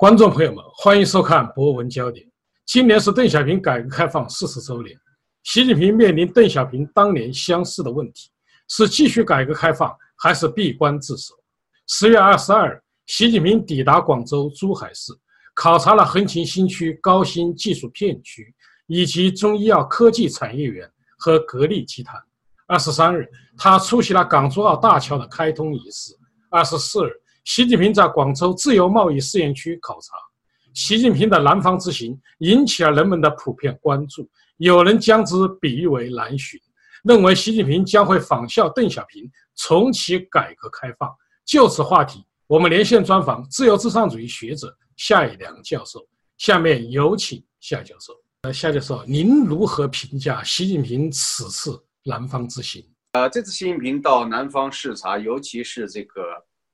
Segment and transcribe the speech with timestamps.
[0.00, 2.24] 观众朋友们，欢迎收看《博文焦点》。
[2.64, 4.98] 今年是邓小平改革开放四十周年，
[5.42, 8.30] 习近平面临邓小平当年相似的问题：
[8.66, 11.34] 是继续改革开放，还是闭关自守？
[11.86, 15.12] 十月二十二日，习近平抵达广州珠海市，
[15.54, 18.54] 考察了横琴新区高新技术片区
[18.86, 22.16] 以及中医药科技产业园和格力集团。
[22.66, 23.28] 二十三日，
[23.58, 26.16] 他出席了港珠澳大桥的开通仪式。
[26.48, 27.19] 二十四日。
[27.44, 30.14] 习近平在广州自由贸易试验区考察。
[30.74, 36.60] 习近平的南方之行引起了人们的普遍关注，有人将之比喻为南巡，
[37.02, 41.10] 认为习近平将会仿效邓小平重启改革开放。
[41.44, 46.06] 就此话题，我们连线专访自由至上主义学者夏以良教授。
[46.38, 48.12] 下面有请夏教授。
[48.42, 52.86] 呃，夏教授，您如何评价习近平此次南方之行？
[53.12, 56.22] 呃，这次习近平到南方视察，尤其是这个。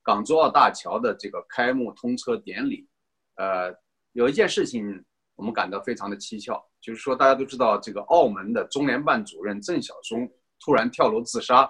[0.06, 2.86] 港珠澳大桥的这个开幕通车典礼，
[3.34, 3.74] 呃，
[4.12, 5.04] 有一件事情
[5.34, 11.68] 我们感到非常的蹊跷，就是说大家都知道这个澳门的中联办主任郑晓松突然跳楼自杀，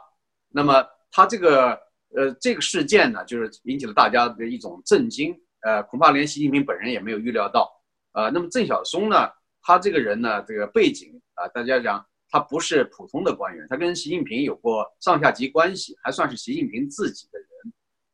[0.51, 1.71] 那么他这个
[2.15, 7.73] 呃这个事件呢，就是引起了大家的一种震惊，呃，恐怕连习近平本人也没有预料到，
[8.13, 9.31] 呃，那么郑晓松呢，
[9.63, 17.49] 他这个人呢，这个背景啊，大家讲他不是普通的官员，他跟习近平有过上下级关系，还算是习近平自己的人。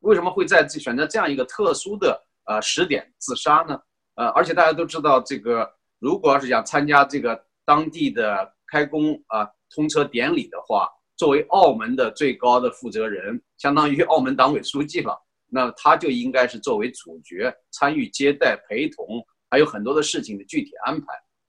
[0.02, 3.80] 为什么会在选择这样一个特殊的呃时点自杀呢？
[4.14, 21.06] 呃，而且大家都知道，这个如果要是想参加这个当地的开工啊通车典礼的话，作为澳门的最高的负责人，相当于澳门党委书记了，那他就应该是作为主角参与接待、陪同，还有很多的事情的具体安排。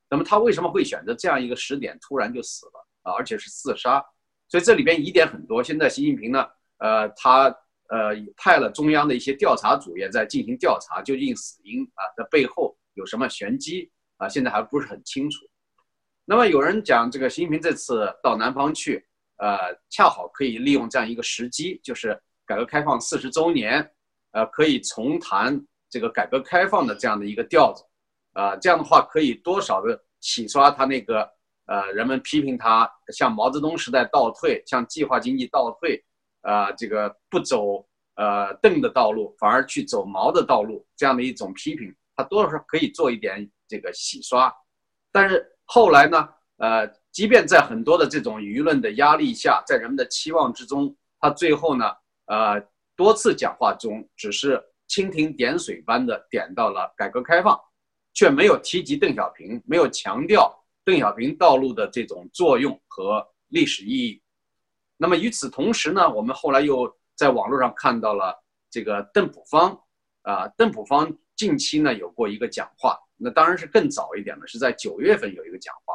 [0.09, 3.13] 那么他为什么会选择这样一个时点突然就死了啊？
[3.13, 4.01] 而且是自杀，
[4.47, 5.61] 所以这里边疑点很多。
[5.63, 6.47] 现在习近平呢，
[6.77, 7.53] 呃，他。
[7.93, 14.27] 呃，派了中央的一些调查组也在进行调查，究竟死因啊的背后有什么玄机啊？
[14.27, 15.45] 现在还不是很清楚。
[16.25, 19.05] 那么有人讲，这个习近平这次到南方去，
[19.37, 19.57] 呃，
[19.91, 23.87] 恰好可以利用这样一个时机，就是改革开放四十周年，
[24.31, 27.83] 呃，可以重谈这个改革开放的这样的一个调子，
[28.31, 31.29] 啊，这样的话可以多少的洗刷他那个
[31.67, 36.03] 呃，人们批评他向毛泽东时代倒退，向计划经济倒退。
[36.43, 44.53] 啊，这个不走呃邓的道路，反而去走毛的道路，这样的一种批评，他多少可以做一点这个洗刷。
[45.11, 51.85] 但是后来呢，呃，即便在很多的这种舆论的压力下，在人们的期望之中，他最后呢，
[52.25, 52.61] 呃，
[52.95, 57.59] 多次讲话中只是蜻蜓点水般的点到了改革开放，
[58.13, 64.22] 却没有提及邓小平，没有强调邓小平道路的这种作用和历史意义。
[65.03, 68.33] 那么与此同时呢，我们后来又在网络上看到了
[68.71, 69.77] 这个邓普方，
[70.21, 75.93] 啊，邓普方近期呢有过一个讲话，那当然是更早一点的，是在九月份有一个讲话。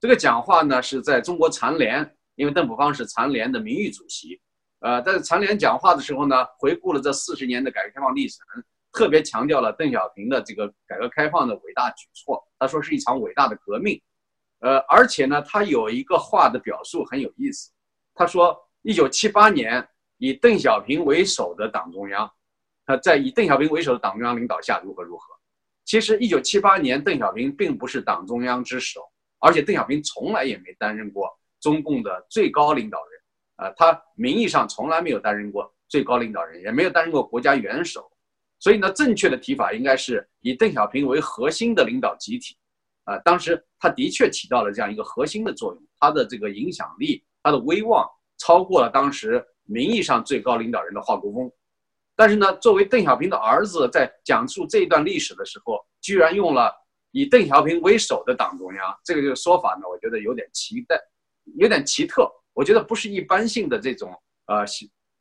[0.00, 4.40] 这个讲话呢是在中国残联，因为邓普方是残联的名誉主席，
[4.80, 8.44] 呃，在残联讲话的时候呢，回顾了这四十年的改革开放历程，
[8.90, 14.02] 特别强调了邓小平的这个改革开放的伟大举措，他说是一场伟大的革命，
[14.58, 17.70] 呃，而且呢，他有一个话的表述很有意思。
[18.20, 18.54] 他说
[18.84, 19.88] ：“一九七八年，
[20.18, 22.30] 以邓小平为首的党中央，
[22.84, 25.24] 他在以邓小平为首的党中央领导下如何如何。
[25.86, 29.00] 其实，一九七八年，邓小平并不是党中央之首，
[29.38, 31.30] 而且邓小平从来也没担任过
[31.62, 33.66] 中共的最高领导人。
[33.66, 38.06] 啊，他名义上从来没有担任过最高领导人，也没有担任过国家元首。
[38.58, 42.54] 所以呢，正确的提法应该是以邓小平为核心的领导集体。
[43.04, 48.08] 啊，当时他的确起到了这样一个核心的作用，他的这个影响力。”他的威望
[48.38, 51.50] 超过了当时名义上最高领导人的华国锋，
[52.16, 56.72] 但是呢，作为邓小平的儿子，在讲述这一段历史的时候，居然用了
[57.12, 61.00] 以邓小平为首的党中央这个说法呢，我觉得有点奇的，
[61.56, 62.30] 有点奇特。
[62.52, 64.12] 我觉得不是一般性的这种
[64.46, 64.64] 呃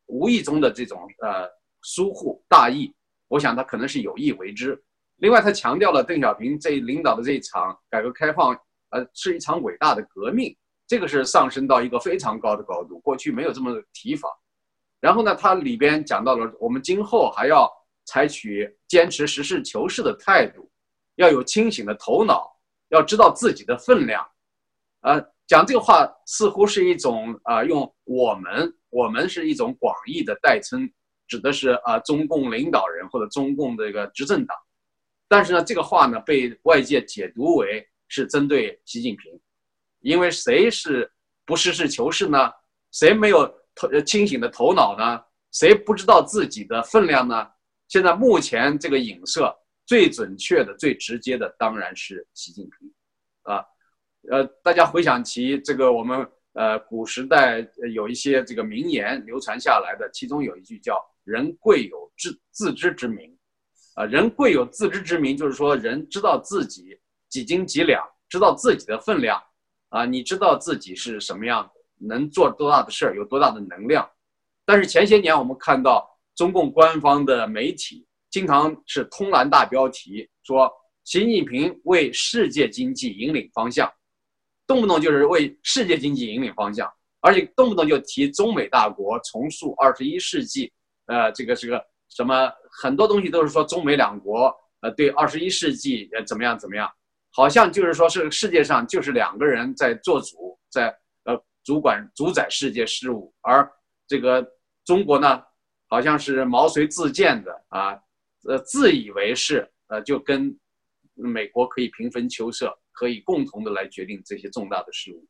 [0.07, 1.47] 无意中的这种呃
[1.83, 2.93] 疏忽大意，
[3.27, 4.81] 我想他可能是有意为之。
[5.17, 8.53] 另外，他强调了邓小平这领导的这一场改革开放，
[8.89, 10.55] 呃，是一场伟大的革命。
[10.89, 14.27] 这个是上升到一个非常高的高度，过去没有这么提法。
[14.99, 17.71] 然后呢，它里边讲到了我们今后还要
[18.05, 20.67] 采取坚持实事求是的态度，
[21.17, 22.51] 要有清醒的头脑，
[22.89, 24.27] 要知道自己的分量。
[25.01, 30.91] 呃，讲这个话似乎是一种啊，用我们，我们是一种广义的代称，
[31.27, 34.57] 指的是啊中共领导人或者中共这个执政党。
[35.27, 39.39] 但是呢，这个话呢被外界解读为是针对习近平。
[40.01, 41.11] 因为谁是
[41.45, 42.51] 不实事求是呢？
[42.91, 45.21] 谁没有头清醒的头脑呢？
[45.51, 47.47] 谁不知道自己的分量呢？
[47.87, 49.55] 现在目前这个影射
[49.85, 52.93] 最准确的、最直接的当然是习近平，
[53.41, 53.65] 啊，
[54.29, 63.35] 呃，大家回想起这个我们呃古时代有一些这个名言流传下来的，其中有一句叫“人贵有自自知之明”，
[63.95, 66.95] 啊，人贵有自知之明，就是说人知道自己
[67.27, 69.41] 几斤几两，知道自己的分量，
[69.89, 74.09] 啊，你知道自己是什么样的，能做多大的事儿，有多大的能量。
[74.65, 80.71] 但是前些年我们看到中共官方的媒体经常是通栏大标题说
[81.03, 83.91] 习近平为世界经济引领方向，
[84.67, 86.87] 动不动就是为世界经济引领方向，
[87.19, 90.71] 而且动不动就提中美大国重塑二十一世纪，
[91.07, 96.87] 呃，这个这个什么很多东西都是说中美两国呃对二十一世纪呃怎么样怎么样，
[97.39, 100.87] 好像就是说是世界上就是两个人在做主，在
[101.23, 103.69] 呃主管主宰世界事务，而
[104.07, 104.45] 这个。
[104.85, 105.43] 中国呢，
[105.87, 107.91] 好像是毛遂自荐的啊，
[108.47, 110.57] 呃，自以为是，呃，就跟
[111.13, 115.23] 美国可以平分秋色，可以共同的来决定这些重大的事务。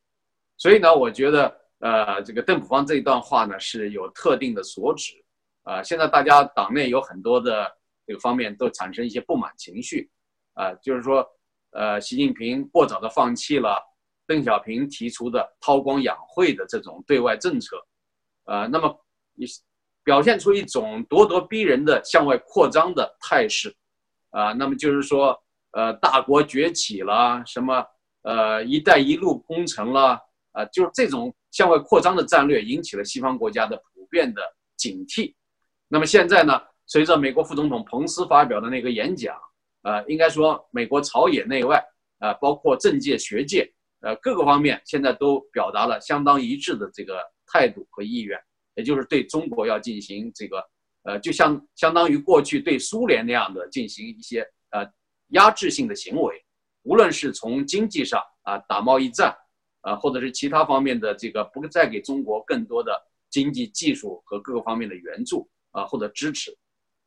[0.55, 5.13] 所以呢，我觉得，呃，这个邓普方这一段话呢是有特定的所指，
[5.63, 7.69] 啊，现在大家党内有很多的
[8.07, 10.09] 这个方面都产生一些不满情绪，
[10.53, 11.27] 啊，就是说，
[11.71, 13.81] 呃，习近平过早的放弃了
[14.25, 17.77] 邓小平提出的韬光养晦的这种对外政策，
[18.45, 18.99] 呃，那么。
[20.03, 23.73] 表现出一种咄咄逼人的向外扩张的态势，
[24.31, 25.37] 啊，那么就是说，
[25.71, 27.85] 呃，大国崛起了，什么，
[28.23, 30.19] 呃，一带一路工程了，
[30.51, 34.41] 啊，就是这种向外扩张的战略引起了西方国家的普遍的
[34.75, 35.35] 警惕。
[35.87, 39.37] 那么现在呢，随着美国副总统彭斯发表的那个演讲，
[39.81, 41.83] 呃，应该说美国朝野内外，
[42.19, 43.71] 啊，包括政界学界，
[44.01, 48.39] 呃，各个方面现在都表达了相当一致的这个态度和意愿。
[48.75, 50.63] 也就是对中国要进行这个，
[51.03, 54.39] 呃，就像相当于过去对苏联那样的进行一些
[54.71, 54.87] 呃
[55.29, 56.41] 压制性的行为，
[56.83, 59.35] 无论是从经济上啊打贸易战，
[59.81, 62.97] 啊或者是其他方面的这个不再给中国更多的
[63.29, 66.57] 经济技术和各个方面的援助啊或者支持。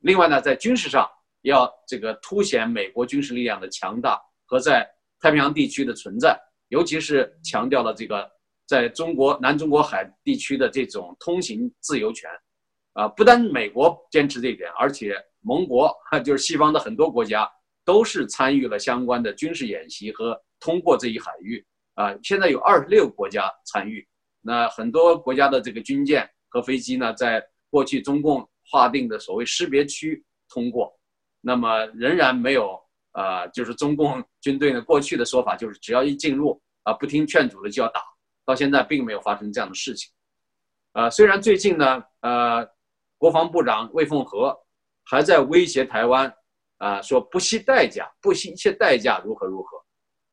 [0.00, 1.08] 另外呢，在军事上
[1.42, 4.88] 要这个凸显美国军事力量的强大和在
[5.20, 6.36] 太平洋地区的存在，
[6.68, 8.28] 尤其是强调了这个。
[8.64, 12.30] 在中国南中国海地区的这种通行自由权，
[12.94, 15.94] 啊，不单美国坚持这一点，而且盟国
[16.24, 17.46] 就是西方的很多国家
[17.84, 21.62] 都是参与了相关的军事演习和通过这一海域。
[21.94, 24.06] 啊，现在有二十六个国家参与，
[24.40, 30.90] 那很多国家的这个军舰和飞机呢，在过去中共划定的所谓识别区通过，
[31.42, 32.80] 那么仍然没有
[33.10, 38.00] 啊，就是中共军队呢过去的说法就是只要一进入啊，不听劝阻的就要打。
[38.44, 40.10] 到现在并没有发生这样的事情，
[40.94, 42.68] 呃，虽然最近呢，呃，
[43.16, 44.52] 国防部长魏凤和
[45.04, 46.34] 还在威胁台湾，
[46.78, 49.80] 啊，说不惜代价，不惜一切代价如何如何，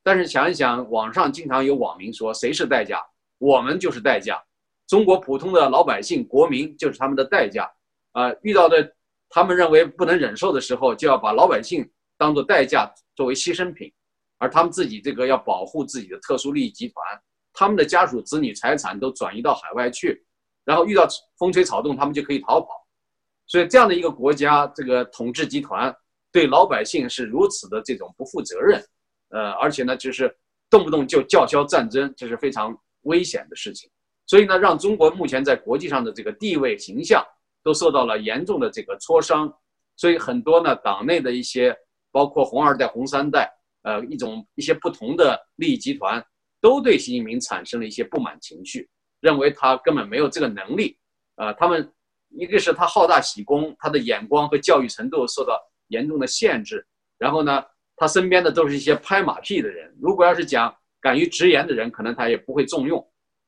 [0.02, 3.00] 但是想一想，网上经常有网民说谁是代价？
[3.38, 4.42] 我们就是代价，
[4.88, 7.70] 中国普通的老百姓、国民就是他们的代价，
[8.10, 8.92] 啊，遇到的
[9.30, 11.88] 他们认为不能忍受的时候，就要把老百姓
[12.18, 13.90] 当做代价作为牺牲品，
[14.38, 17.02] 而他们自己这个要保护自己的特殊利益集团。
[17.52, 20.24] 他们的家属、子女、财产都转移到海外去，
[20.64, 21.06] 然后遇到
[21.38, 22.68] 风吹草动，他们就可以逃跑。
[23.46, 25.94] 所以这样的一个国家，这个统治集团
[26.30, 28.80] 对老百姓是如此的这种不负责任，
[29.30, 30.32] 呃，而且呢，就是
[30.70, 33.90] 动不动就叫嚣战争，这是非常危险的事情。
[34.26, 37.24] 所以呢，让中国目前在国际上的这个地位形象
[37.62, 39.52] 都受到了严重的这个挫伤。
[39.96, 41.76] 所以很多呢，党内的一些
[42.10, 43.52] 包括红二代、红三代，
[43.82, 46.24] 呃，一种一些不同的利益集团。
[46.62, 48.86] 都对习近平产生了一些不满情绪，
[49.22, 50.94] 认为他根本没有这个能力。
[51.36, 51.90] 啊，他们
[52.36, 56.86] 一个是他好大喜功，他的眼光和教育程度受到严重的限制。
[57.16, 57.64] 然后呢，
[57.96, 59.90] 他身边的都是一些拍马屁的人。
[60.02, 63.02] 如果要是讲敢于直言的人，可能他也不会重用。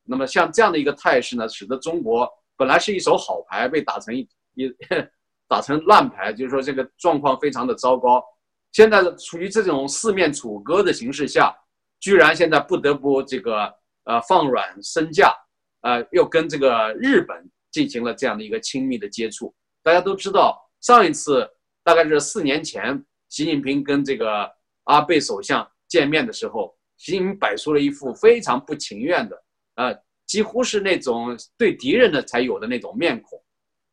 [0.04, 2.26] 那么像这样的一个态势呢，使得中国
[2.62, 4.28] 本来是一手好牌，被打成一
[5.50, 8.22] 打成烂牌，就是说这个状况非常的糟糕。
[8.70, 11.52] 现在处于这种四面楚歌的形势下。
[11.98, 13.72] 居然现在不得不这个
[14.04, 15.32] 呃放软身价，
[15.80, 19.52] 呃又跟这个日本进行了这样的一个亲密的接触。
[19.82, 21.48] 大家都知道，上一次
[21.84, 24.48] 大概是四年前，习近平跟这个
[24.84, 29.42] 阿贝首相见面的时候，习近平摆出了一副非常不情愿的，
[29.76, 29.96] 呃
[30.32, 33.38] 几乎是那种对敌人的才有的那种面孔，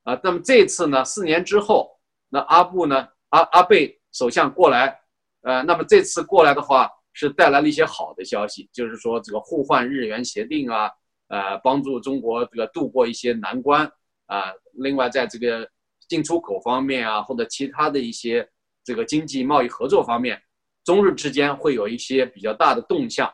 [0.04, 1.92] 啊，那么这次呢，四年之后，
[2.30, 4.98] 那阿布呢，阿阿贝首相过来，
[5.42, 6.90] 呃，那么这次过来的话。
[7.12, 10.90] 是带来了一些好的消息，就是说这个互换日元协定啊，
[11.28, 13.84] 呃，帮助中国这个度过一些难关
[14.28, 14.54] 啊。
[14.74, 15.68] 另外，在这个
[16.08, 18.48] 进出口方面啊，或者其他的一些
[18.86, 20.42] 这个经济贸易合作方面，
[20.86, 23.30] 中日之间会有一些比较大的动向。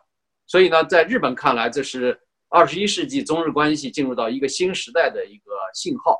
[0.47, 2.17] 所以呢，在日本看来，这是
[2.49, 6.17] 二十一世纪中日关系进入到一个新时代的一个信号。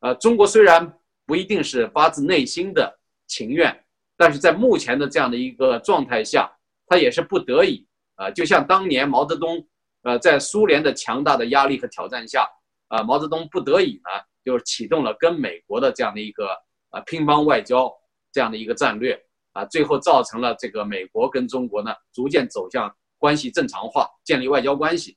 [0.00, 0.94] 呃，中国虽然
[1.26, 3.84] 不一定是发自内心的情愿，
[4.16, 6.50] 但是在目前的这样的一个状态下，
[6.86, 7.86] 他也是不得已。
[8.16, 9.66] 呃，就像当年毛泽东，
[10.02, 12.46] 呃，在苏联的强大的压力和挑战下，
[12.88, 16.48] 啊，毛泽东不得已呢，就是启动了跟美国的这样的一个
[16.90, 17.92] 啊乒乓外交
[18.30, 19.18] 这样的一个战略，
[19.52, 25.16] 啊，最后造成了这个美国跟中国呢逐渐走向关系正常化，建立外交关系。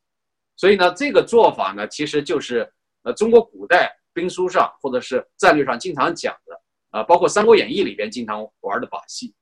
[0.57, 2.69] 所以呢，这个做法呢，其实就是
[3.03, 6.59] 呃中国古代兵书上或者是战略上经常讲的，
[6.89, 9.33] 啊，包括《三国演义》里边经常玩的把戏。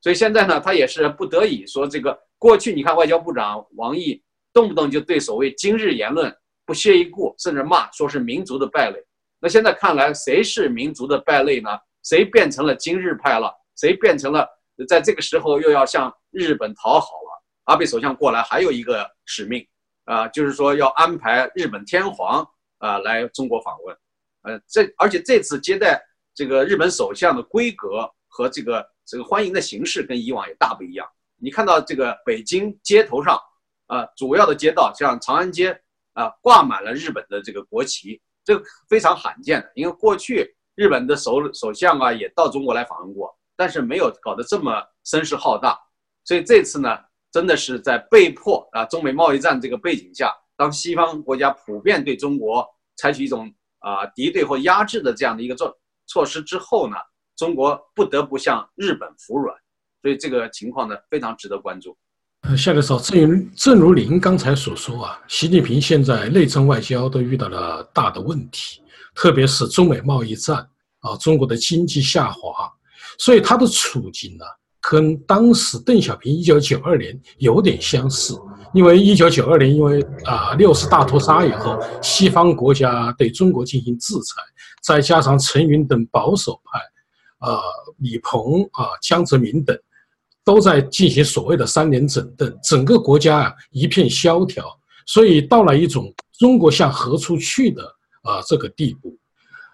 [0.00, 2.18] 所以现在呢，他也是不得已说这个。
[2.38, 6.34] 过去你看，外交部长王毅动不动就对所谓今日言论
[6.64, 8.98] 不屑一顾，甚至骂说是民族的败类。
[9.40, 11.68] 那现在看来，谁是民族的败类呢？
[12.02, 13.52] 谁变成了今日派了？
[13.76, 14.48] 谁变成了
[14.88, 17.44] 在这个时候又要向日本讨好了？
[17.64, 19.66] 阿贝首相过来还有一个使命
[20.10, 22.44] 啊，就是说要安排日本天皇
[22.78, 23.96] 啊来中国访问。
[24.42, 26.02] 呃，这而且这次接待
[26.34, 31.06] 这个日本首相的规格和这个这个欢迎的形式跟以往也大不一样。
[31.36, 33.40] 你看到这个北京街头上，
[33.86, 35.80] 啊，主要的街道像长安街
[36.14, 39.70] 啊，挂满了日本的这个国旗，这个非常罕见的。
[39.76, 45.78] 因为过去日本的首首相啊也到中国来访问过，但是没有搞得这么声势浩大。
[46.24, 46.98] 所以这次呢，
[47.32, 56.96] 真的是在被迫啊，中美贸易战这个背景下，当西方国家普遍对中国采取一种啊敌对或压制的这样的一个措措施之后呢，
[57.36, 59.56] 中国不得不向日本服软。
[60.02, 61.96] 所以这个情况呢，非常值得关注。
[62.42, 68.80] 呃，夏教授，正如正如您刚才所说啊，习近平现在内政外交都遇到了大的问题，
[69.14, 70.56] 特别是中美贸易战
[71.00, 72.72] 啊，中国的经济下滑，
[73.18, 74.44] 所以他的处境呢，
[74.80, 78.38] 跟当时邓小平一九九二年有点相似。
[78.72, 84.40] 因为一九九二年，因为啊六四大屠杀以后，西方国家对中国进行制裁，
[84.82, 86.78] 再加上陈云等保守派，
[87.48, 87.60] 啊
[87.98, 89.76] 李鹏啊江泽民等。
[90.42, 94.64] 都在进行所谓的三年整顿，整个国家啊一片萧条，
[95.06, 97.84] 所以到了一种中国向何处去的
[98.22, 99.16] 啊这个地步。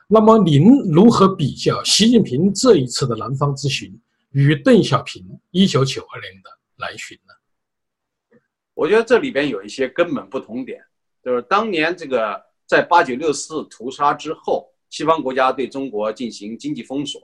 [0.08, 3.96] 那么您如何比较习近平这一次的南方之行
[4.36, 8.38] 与邓小平一九九二年的来巡呢？
[8.74, 10.84] 我觉得这里边有一些根本不同点，
[11.24, 17.18] 就是当年这个在八九六四屠杀之后，西方国家对中国进行经济封锁，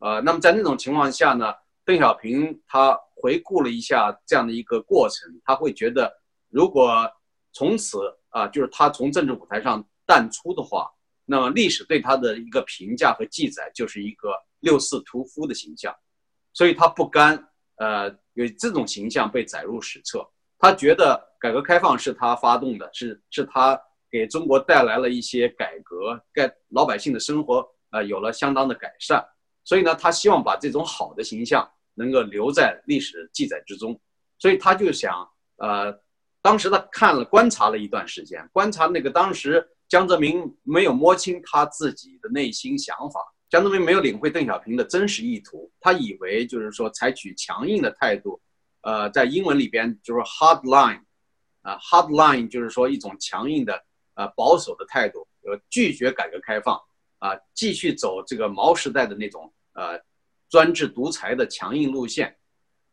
[0.00, 1.54] 呃，那么在那种情况下呢？
[1.84, 6.12] 邓小平他回顾了一下这样的一个过程，他会觉得，
[6.48, 7.08] 如果
[7.52, 8.00] 从此
[8.30, 10.90] 啊，就是他从政治舞台上淡出的话，
[11.24, 15.94] 那么历史对他的一个评价和记载就是一个六四屠夫的形象，
[16.58, 20.28] 所以他不甘呃有这种形象被载入史册。
[20.58, 29.24] 他觉得改革开放是他发动的，是是他给中国带来了一些改革，该老百姓的生活呃有了相当的改善，
[29.62, 31.70] 所以呢，他希望把这种好的形象。
[32.00, 34.00] 能够留在历史记载之中，
[34.38, 35.92] 所以他就想，呃，
[36.40, 48.40] 当时他看了观察了一段时间，观察那个当时江泽民没有摸清他自己的内心想法，江泽民没有领会邓小平的真实意图，他以为就是说采取强硬的态度，
[48.82, 51.02] 呃，在英文里边就是 hard line，
[51.62, 53.82] 啊，hard line 就是说一种强硬的
[54.14, 56.78] 呃保守的态度，呃，拒绝改革开放，
[57.18, 60.00] 啊，继续走这个毛时代的那种呃。
[60.50, 62.34] 专制独裁的强硬路线，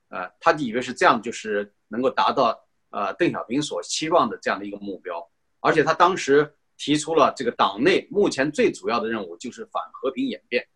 [0.10, 2.54] 呃，他以为是这样，就是能够达到
[2.90, 5.26] 呃邓小平所期望的这样的一个目标。
[5.62, 10.68] 而且他当时提出了这个党内目前最主要的任务就是反和平演变，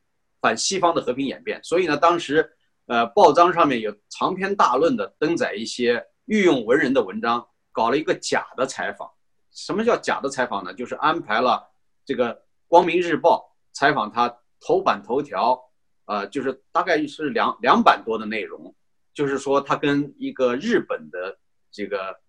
[0.41, 1.59] 反西方的和平演变。
[1.63, 2.49] 所以呢，当时
[2.87, 9.09] 呃报章上面有长篇大论的登载一些御用文人的文章，搞了一个假的采访。
[9.51, 10.73] 什么叫假的采访呢？
[10.73, 11.67] 就是安排了
[12.05, 12.35] 这个
[12.67, 15.59] 《光明日报》采访他头版头条。
[16.05, 18.73] 呃，就是大概是两两版多的内容，
[19.13, 21.37] 就是说他跟一个日本的
[21.69, 22.19] 这个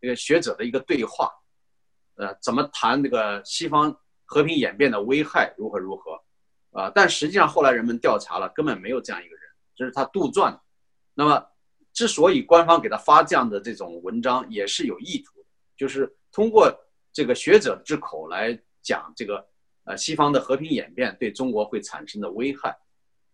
[0.00, 1.28] 这个学者的一个对话，
[2.20, 3.96] 呃，怎么谈这个西方
[4.26, 6.20] 和平演变的危害如何如何，
[6.72, 9.42] 啊，但实际上后来人们调查了，根本没有这样一个人，
[9.74, 10.60] 这是他杜撰的。
[11.14, 11.42] 那么，
[11.94, 15.46] 之所以官方给他发这样的这种文章，也是有意图的，
[15.78, 16.70] 就是通过
[17.10, 19.48] 这个学者之口来讲这个
[19.84, 22.78] 呃西方的和平演变对中国会产生的危害。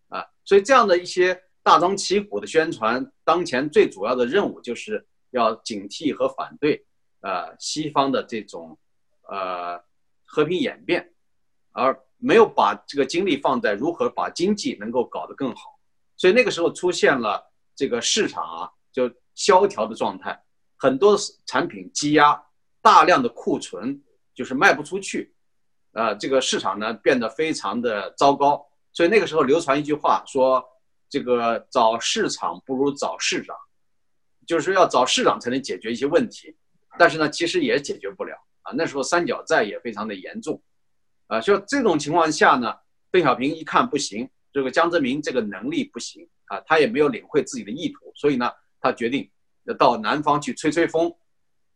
[0.07, 6.86] 啊，所以这样的一些大张旗鼓的宣传，当前最主要的任务就是要警惕和反对，
[7.21, 8.77] 呃，西方的这种，
[9.29, 9.81] 呃，
[10.23, 11.13] 和平演变，
[11.71, 15.79] 而没有把这个精力放在如何把经济能够搞得更好，
[16.15, 20.43] 所以那个时候出现了这个市场啊就萧条的状态，
[20.77, 22.43] 很多产品积压，
[22.81, 24.01] 大量的库存
[24.33, 25.33] 就是卖不出去，
[25.93, 28.67] 呃，这个市场呢变得非常的糟糕。
[28.93, 30.63] 所以那个时候流传一句话说，
[31.07, 33.55] 这个找市场不如找市长，
[34.47, 36.55] 就是说要找市长才能解决一些问题，
[36.97, 38.73] 但是呢，其实也解决不了啊。
[38.75, 40.61] 那时候三角债也非常的严重，
[41.27, 42.73] 啊，就这种情况下呢，
[43.11, 49.29] 邓小平一看不行，这个江泽民这个能力不行啊，他也没有领会自己的意图，所以呢，他决定
[49.65, 51.13] 要到南方去吹吹风，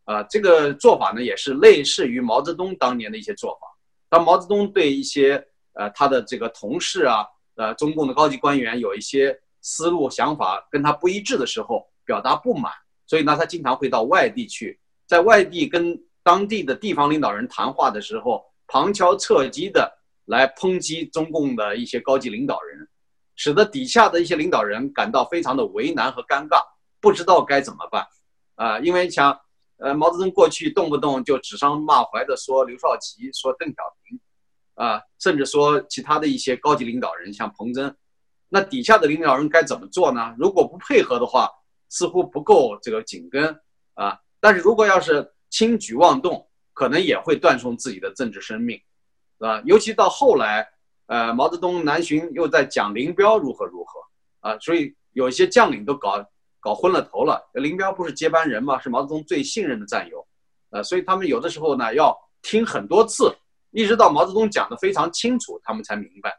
[0.06, 3.68] 啊，这个做法呢也是类似于毛泽东当年的一些做法。
[4.10, 7.26] 当毛泽东对一些呃他的这个同事啊，
[7.56, 12.74] 呃中共的高级官员有一些思路想法跟他不一致的时候，表达不满，
[13.08, 14.81] 所以呢，他经常会到外地去，
[15.12, 19.92] 在外地跟当地的地方领导人谈话的时候，旁敲侧击的
[20.24, 22.88] 来抨击中共的一些高级领导人，
[23.36, 26.62] 使得底下的一些领导人感到非常的为难和尴尬，
[27.02, 28.08] 不知道该怎么办，
[28.56, 29.38] 啊，因为像
[29.80, 34.18] 呃毛泽东过去动不动就指桑骂槐的说刘少奇，说邓小平，
[34.76, 37.94] 啊，甚至说其他的一些高级领导人，像彭真，
[38.48, 40.34] 那底下的领导人该怎么做呢？
[40.40, 41.50] 如果不配合的话，
[41.90, 43.60] 似乎不够这个紧跟
[43.96, 48.76] 啊，但是如果要是轻举妄动，可能也会断送自己的政治生命，
[49.38, 49.62] 是吧？
[49.66, 50.68] 尤其到后来，
[51.06, 54.00] 呃，毛泽东南巡又在讲林彪如何如何
[54.40, 56.26] 啊，所以有一些将领都搞
[56.60, 57.50] 搞昏了头了。
[57.54, 58.80] 林彪不是接班人吗？
[58.80, 60.26] 是毛泽东最信任的战友，
[60.72, 63.32] 呃，所以他们有的时候呢要听很多次，
[63.70, 66.36] 一直到毛泽东讲的非常清楚，他们才明白。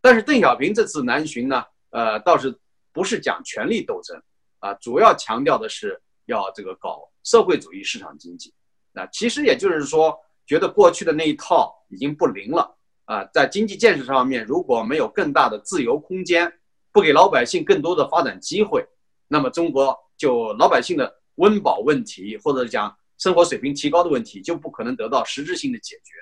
[0.00, 2.54] 但是邓小平这次南巡呢，呃，倒是
[2.92, 4.20] 不是讲权力斗争。
[4.58, 8.52] 啊，主要强调的是要这个搞社会主义市场经济，
[8.92, 12.76] 那其实也就是说，觉得过去的那一套已经不灵了。
[13.04, 16.50] 啊，在经济建设上面如果没有更大的自由空间，
[16.92, 18.86] 不给老百姓更多的发展机会，
[19.26, 26.14] 那么中国就老百姓的温饱问题或者讲生活水平提高的问题就不可能得到实质性的解决，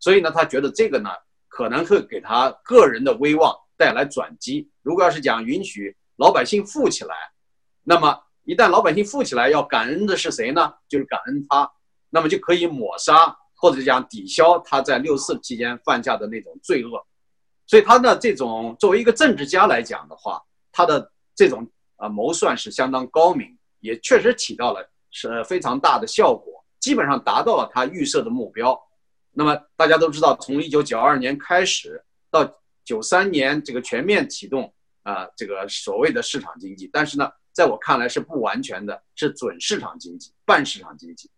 [0.00, 1.10] 所以呢，他觉得这个呢
[1.48, 4.70] 可能会给他个人的威望带来转机。
[4.82, 7.14] 如果要是讲允许老百姓富起来，
[7.84, 10.72] 那么一旦老百姓富起来，要感恩的是谁呢？
[10.88, 11.70] 就是感恩他，
[12.10, 17.06] 那么就可以抹杀或者讲抵消他在六四期间犯下的那种罪恶。
[17.68, 28.76] 所以他的这种作为一个政治家来讲的话，他的这种啊谋算是相当高明，也确实起到了是非常大的效果，基本上达到了他预设的目标。
[29.30, 32.52] 那么大家都知道，从一九九二年开始到
[32.84, 34.74] 九三年这个全面启动
[35.04, 37.30] 啊这个所谓的市场经济，但是呢。
[37.52, 41.30] 在我看来是不完全的，是准市场经济、半市场经济。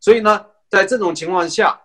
[0.00, 1.80] 所以呢，在这种情况下，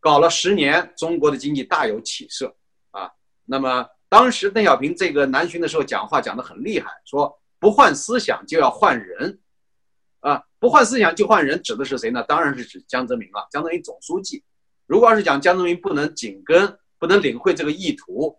[0.00, 2.56] 搞了十年，中国的经济大有起色
[2.90, 3.10] 啊。
[3.44, 9.38] 那么当时邓小平这个南巡的时候讲话讲得很厉害，说不换思想就要换人
[10.20, 12.22] 啊，不换思想就换人，指的是谁呢？
[12.22, 14.42] 当然是指江泽民了，江泽民总书记。
[14.86, 18.38] 如果要是讲江泽民不能紧跟、不能领会这个意图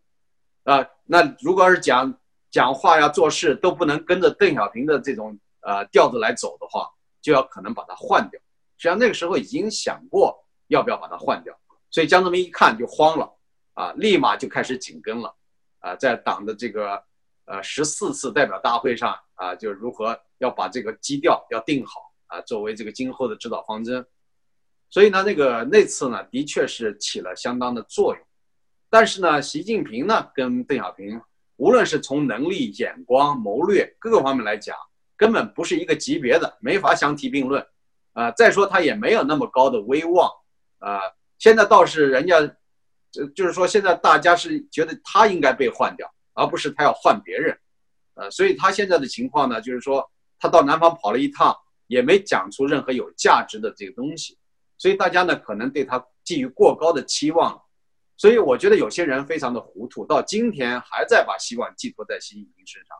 [0.63, 2.17] 啊，那如果要是讲。
[2.57, 6.89] 讲话呀，做事都不能跟着邓小平的这种呃调子来走的话，
[7.21, 8.41] 就要可能把它换掉。
[8.77, 11.55] 实际上那个时候已经想过要不要把它换掉，
[11.91, 13.31] 所以江泽民一看就慌了，
[13.75, 15.35] 啊，立马就开始紧跟了，
[15.81, 17.03] 啊，在党的这个
[17.45, 24.03] 呃十四次代表大会上啊，就如何要把这个基调要定好啊，作为这个今后的指导方针。
[24.89, 28.25] 所以呢，那个那次呢，的确是起了相当的作用。
[28.89, 31.21] 但是呢，习近平呢跟邓小平。
[31.57, 34.75] 无论是从能力、眼光、谋略各个方面来讲，
[35.15, 37.65] 根本不是一个级别的，没法相提并论。
[38.13, 40.29] 啊，再说他也没有那么高的威望。
[40.79, 40.99] 啊，
[41.37, 42.41] 现在倒是人家，
[43.11, 47.57] 就就是说现在大家是觉得他应该被换掉，而不是他要换别人。
[48.15, 50.07] 呃，所以他现在的情况呢，就是说
[50.39, 51.55] 他到南方跑了一趟，
[51.87, 54.37] 也没讲出任何有价值的这个东西，
[54.77, 57.59] 所以大家呢可能对他寄予过高的期望。
[58.17, 62.97] 所以我觉得有些人非常的糊涂，到今天还在把希望寄托在习近平身上，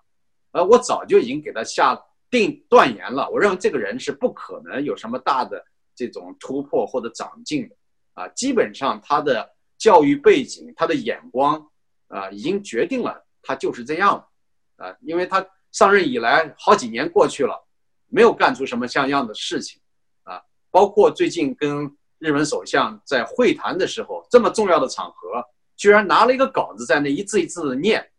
[0.52, 2.00] 而我早就已经给他下
[2.30, 3.28] 定断言了。
[3.32, 7.76] 我认为这个人是不可能有什么大的这种突破或者长进的，
[8.14, 9.50] 啊，基本上他的
[9.80, 11.68] 教育背景、他的眼光，
[12.10, 17.68] 啊，已经决定了他就是这样了，啊，因为他上任以来好几年过去了，
[18.06, 19.82] 没有干出什么像样的事情，
[20.22, 21.92] 啊，包括最近跟。
[22.20, 25.44] 日本首相在会谈的时候，这么重要的场合，
[25.76, 28.10] 居然拿了一个稿子在那一字一字的念，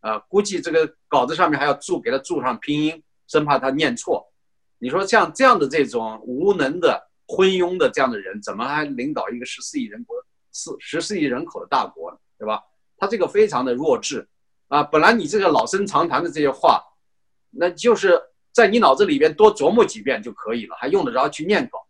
[0.00, 4.32] 啊，估计这个稿子上面还要注给他注上拼音，生怕他念错。
[4.78, 10.16] 你说像这样的这种无能的昏庸的这样的人，怎么还领导一个十四亿人国
[10.52, 12.16] 四十四亿人口的大国呢？
[12.38, 12.62] 对吧？
[12.96, 14.28] 他这个非常的弱智，
[14.68, 16.80] 啊，本来你这个老生常谈的这些话，
[17.50, 21.84] 那就是在你脑子里边多琢磨几遍就可以了，还用得着去念稿？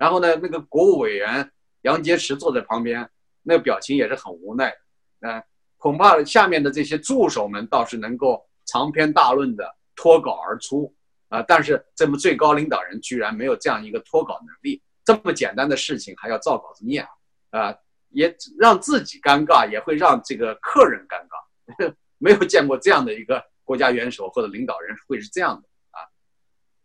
[0.00, 3.06] 然后呢，那个国务委员杨洁篪坐在旁边，
[3.42, 4.74] 那个表情也是很无奈，
[5.20, 5.40] 嗯，
[5.76, 10.92] 恐怕下面的这些助手们倒是能够长篇大论的脱稿而出。
[11.32, 11.40] 啊！
[11.46, 17.06] 但是这么最高领导人居然没有这样一个脱稿能力，这么简单的事情还要照稿子念，
[17.50, 17.72] 啊，
[18.08, 21.94] 也让自己尴尬，也会让这个客人尴尬。
[22.18, 26.02] 没有见过这样的一个国家元首或者领导人会是这样的啊。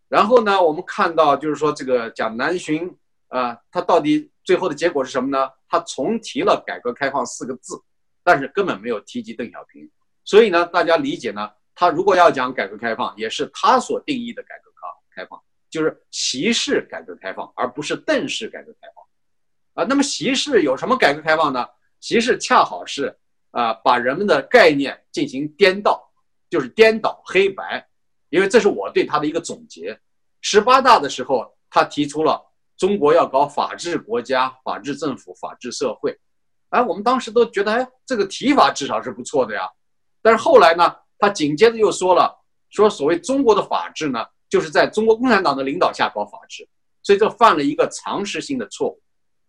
[0.09, 2.95] 然后呢，我们看到就是说这个蒋南巡
[3.27, 5.49] 啊，他到底最后的结果是什么呢？
[5.67, 7.81] 他重提了改革开放四个字，
[8.23, 9.89] 但是根本没有提及邓小平。
[10.23, 11.51] 所以呢，大家理解呢？
[11.73, 19.83] 他如果要讲改革开放，也是他所定义的改革开开放，就是习式改革开放，而不是邓式改革开放。
[19.83, 21.67] 啊，那么习式有什么改革开放呢？
[21.99, 23.17] 习式恰好是
[23.51, 26.11] 啊，把人们的概念进行颠倒，
[26.49, 27.87] 就是颠倒黑白。
[28.29, 29.97] 因为这是我对他的一个总结。
[30.41, 32.44] 十八大的时候，他提出了
[32.77, 36.17] 中国要搞法治国家、法治政府、法治社会。
[36.69, 39.69] 哎，我们当时都觉得，哎，这个提法至少是不错的呀。
[40.21, 40.95] 但是后来呢？
[41.17, 42.29] 他紧接着又说了，
[42.69, 46.67] 说所谓中国的法治呢，就是在中国共产党的领导下搞法治，
[47.01, 49.01] 所以这犯了一个常识性的错误。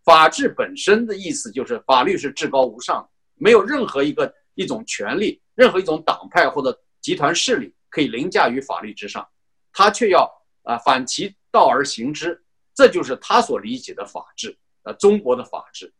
[0.05, 9.27] 法治本身的意思就是法律是至高无上，没有任何一个一种权利，任何一种党派或者集团势力可以凌驾于法律之上，
[9.73, 10.25] 他却要
[10.63, 12.41] 啊反其道而行之，
[12.77, 15.91] 这就是他所理解的法治，呃，中国的法治，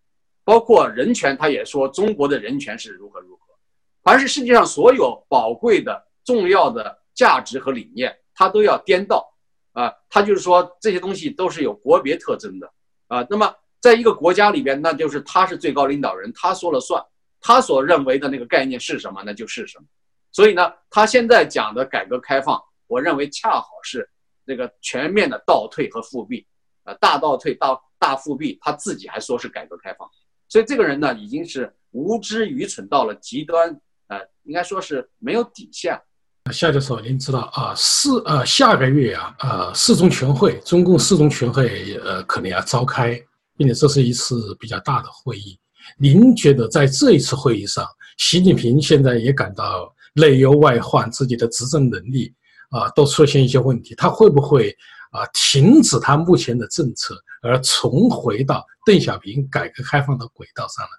[0.44, 3.56] 包括人权，他也说中国的人权是如何如何。
[4.04, 9.28] 凡是世界上所有宝贵的、重要的价值和理念，他都要颠倒，
[9.74, 12.72] 啊，他就是说这些东西都是有国别特征的，
[13.08, 17.04] 啊，那么在一个国家里边，那就是他是最高领导人，他说了算，
[17.42, 19.86] 他所认为的那个概念是什么，那就是什么。
[20.32, 24.08] 所以呢，他现在讲的改革开放，我认为恰好是
[24.46, 26.46] 那个全面的倒退和复辟，
[26.88, 30.10] 啊，大倒退到大复辟，他自己还说是改革开放，
[30.47, 33.69] 所以这个人呢，已经是无知愚蠢到了极端。
[34.08, 36.00] 呃，应该说是没有底线。
[36.54, 43.21] 夏教授，您知道啊，四呃下个月啊，呃四中全会，中共四中全会呃可能要召开，
[43.58, 45.60] 并且这是一次比较大的会议。
[46.00, 47.86] 您觉得在这一次会议上，
[48.17, 52.34] 习近平现在也感到内忧外患，自己的执政能力
[52.69, 54.73] 啊都出现一些问题，他会不会
[55.12, 60.91] 啊停止他目前的政策，而重回到邓小平改革开放的轨道上呢？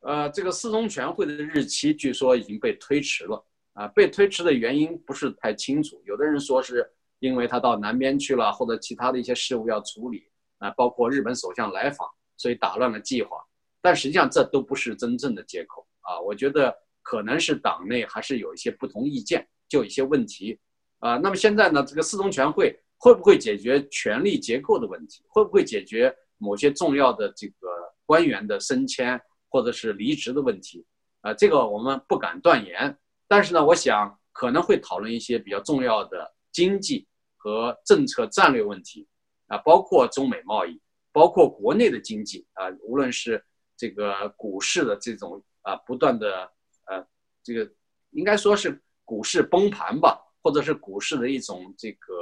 [0.00, 3.42] 呃，这个四中全会的日期据说已经被推迟了
[3.74, 6.02] 啊，被推迟的原因不是太清楚。
[6.04, 6.86] 有的人说是
[7.20, 10.24] 因为他到南边去了，或者其他的一些事务要处理
[10.58, 13.36] 啊，包括日本首相来访，所以打乱了计划。
[13.80, 16.20] 但实际上这都不是真正的借口啊。
[16.20, 20.58] 我觉得可能是党内还是有一些不同意见，就一些问题
[21.04, 21.16] 啊。
[21.18, 25.22] 那么现在呢，这个四中全会会不会解决权力结构的问题？
[25.28, 27.68] 会不会解决某些重要的这个
[28.06, 29.20] 官员的升迁？
[29.54, 30.84] 或者是离职的问题，
[31.20, 32.98] 啊，这个我们不敢断言。
[33.28, 39.06] 但是呢，我想可能会讨论一些比较重要的经济和政策战略问题，
[39.46, 40.80] 啊，包括中美贸易，
[41.12, 43.40] 包括国内的经济，啊，无论是
[43.76, 46.50] 这个股市的这种啊不断的
[46.86, 47.06] 呃
[47.44, 47.70] 这个
[48.10, 52.12] 应该说是股市崩盘吧，或者是股市的一种这个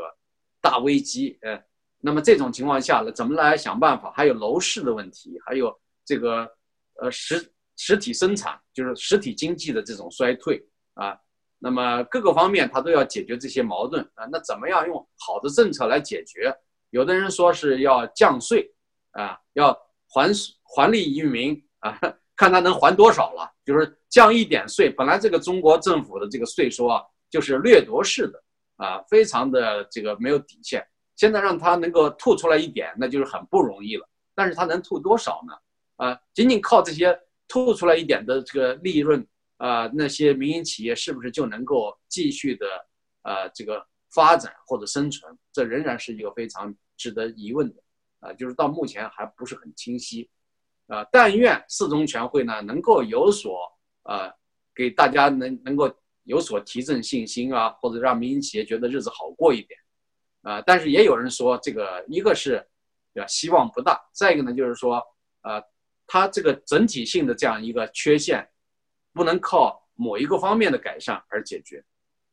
[0.63, 1.63] 大危机，呃，
[1.99, 4.11] 那么这种情况下呢，怎么来想办法？
[4.13, 6.51] 还有楼市的问题，还有这个。
[7.01, 11.19] 呃，实实体生产就是实体经济的这种衰退啊，
[11.59, 14.27] 那么各个方面它都要解决这些矛盾啊。
[14.31, 16.55] 那怎么样用好的政策来解决？
[16.91, 18.71] 有的人说是要降税
[19.13, 19.73] 啊，要
[20.07, 20.31] 还
[20.63, 21.99] 还利于民啊，
[22.37, 23.51] 看他能还多少了。
[23.65, 28.40] 就是降一点税，本来这个中国政府的这个税收啊，就是掠夺式的
[28.77, 30.87] 啊，非常的这个没有底线。
[31.16, 34.09] 现在让他能够吐出来一点，那就是很不容易了。
[34.35, 35.55] 但是他能吐多少呢？
[35.97, 37.18] 啊，仅仅靠这些
[37.49, 42.66] 吐出来一点的这个利润啊，那些民营企业是不是就能够继续的
[43.23, 45.38] 啊这个发展或者生存？
[45.53, 47.81] 这仍然是一个非常值得疑问的
[48.21, 50.29] 啊，就是到目前还不是很清晰
[50.88, 51.05] 啊。
[51.12, 53.71] 但愿四中全会呢能够有所
[54.03, 54.33] 啊，
[54.75, 59.79] 给大家能能够有所提振信心啊，或者让民营企业觉得日子好过一点
[60.43, 60.63] 啊。
[60.63, 62.67] 但是也有人说，这个一个是
[63.15, 65.03] 对吧，希望不大；再一个呢，就是说
[65.41, 65.63] 啊。
[66.05, 68.47] 它这个整体性的这样一个缺陷，
[69.15, 71.83] 不能靠某一个方面的改善而解决，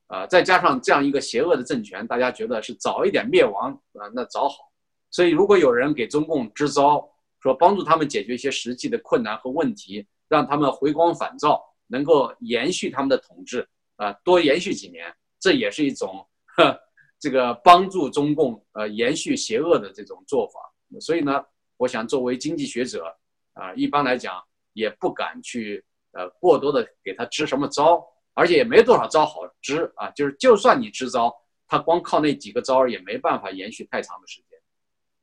[0.07, 4.69] 啊，再加上这样一个邪恶的政权，大家觉得是早一点灭亡啊，那早好。
[5.11, 13.65] 所以，如果有人给中共支招，说帮助他们解决一些实际的困难和问题，让他们回光返照，能够延续他们的统治
[13.99, 16.79] 啊，多延续几年，这也是一种呵
[17.19, 20.59] 这个帮助中共呃延续邪恶的这种做法。
[21.01, 21.43] 所以呢，
[21.75, 23.13] 我想作为经济学者
[23.53, 25.83] 啊，一般来讲也不敢去
[26.13, 28.01] 呃过多的给他支什么招，
[28.33, 30.09] 而且也没多少招好支啊。
[30.11, 31.35] 就是就算你支招，
[31.67, 34.57] 他光靠那几个招也没办法延续太长的时间。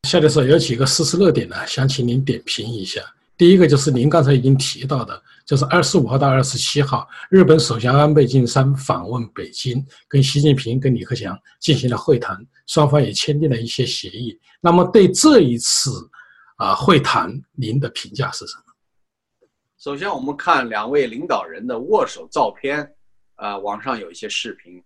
[0.02, 3.00] 夏教授有几个事实热点呢，想请您点评一下。
[3.38, 14.38] 第一个就是您刚才已经提到的，就是二十五号到二十七号，日本首相安倍晋三访问北京，跟习近平、跟李克强进行了会谈，双方也签订了一些协议。
[14.60, 15.90] 那么对这一次
[16.56, 18.62] 啊会谈，您的评价是什么？
[19.78, 22.92] 首先，我们看两位领导人的握手照片，
[23.36, 24.82] 啊，网上有一些视频。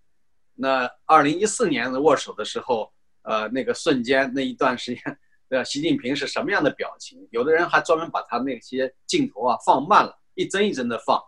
[0.54, 2.92] 那二零一四年的握手的时候。
[3.22, 5.02] 呃，那个瞬间那一段时间，
[5.50, 7.18] 呃，习近平是什么样的表情？
[7.30, 11.22] 有的人还专门把他那些镜头啊放慢了，一帧一帧的放。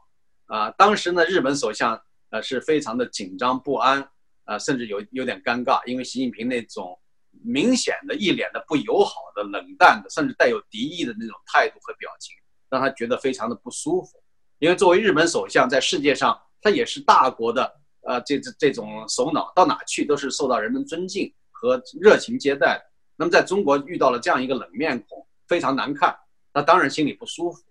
[0.46, 4.08] 啊，当时呢，日本首相呃是非常的紧张不安，
[4.44, 6.98] 啊，甚至有有点尴尬，因为习近平那种
[7.44, 12.34] 明显的一脸的不友好的、冷淡的，甚至带有敌意的那种态度和表情，
[12.70, 14.22] 让他觉得非常的不舒服。
[14.58, 21.32] 因为作为日本首相，在世界上他也是大国的，呃，这这这种首脑到哪去都是受到人们尊敬。
[21.54, 22.82] 和热情接待，
[23.14, 26.12] 那么在中国遇到了这样一个冷面孔，非常难看，
[26.52, 27.62] 那当然心里不舒服，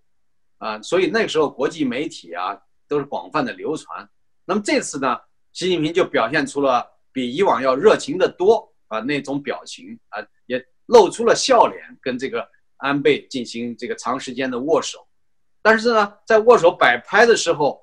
[0.62, 4.08] 啊，所以那个时候国际媒体啊都是广泛的流传。
[4.44, 5.18] 那么这次呢，
[5.52, 15.04] 习近平就表现出了比以往要热情的多啊那种表情啊，也露出了笑脸，跟这个安倍进行这个长时间的握手。
[15.60, 17.82] 但是呢，在握手摆拍的时候，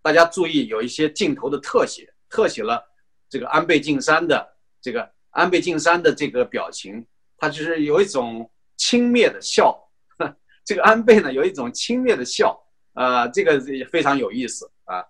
[0.00, 2.80] 大家注意有一些镜头的特写，特写了
[3.28, 5.12] 这个安倍晋三的这个。
[5.34, 7.04] 安倍晋三的这个表情，
[7.38, 9.76] 他就是有一种轻蔑的笑。
[10.64, 12.58] 这个安倍呢，有一种轻蔑的笑，
[12.94, 15.04] 啊，这个也非常有意思啊。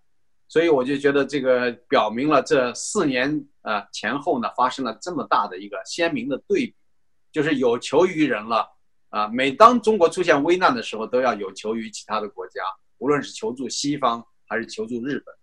[0.48, 6.74] 所以我就觉得这个表明了这四年呃前后呢发生了这么大的一个鲜明的对比，
[7.32, 8.68] 就是有求于人了
[9.10, 9.28] 啊。
[9.28, 12.62] 每当中国出现危难的时候，都要有求于其他的国家，
[12.98, 15.34] 无论是求助西方还是求助日本，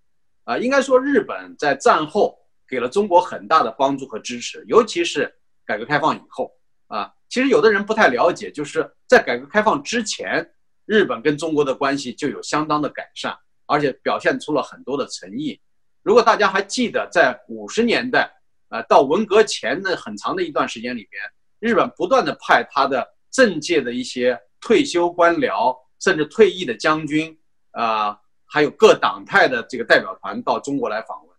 [0.43, 2.37] 啊，应该说日本在战后。
[2.69, 5.29] 给了中国很大的帮助和支持，尤其是
[5.65, 6.49] 改革开放以后
[6.87, 7.13] 啊。
[7.31, 10.45] 其实有的人不太了解，就是在改革开放之前，
[10.85, 13.33] 日本跟中国的关系就有相当的改善，
[13.65, 15.57] 而且表现出了很多的诚意。
[16.03, 18.29] 如果大家还记得，在五十年代
[18.67, 21.23] 啊到文革前的很长的一段时间里边，
[21.59, 27.39] 日本不断的派他的政界的一些退休官僚，甚至退役的将军
[27.71, 31.37] 啊，还有各党派的这个代表团到中国来访问。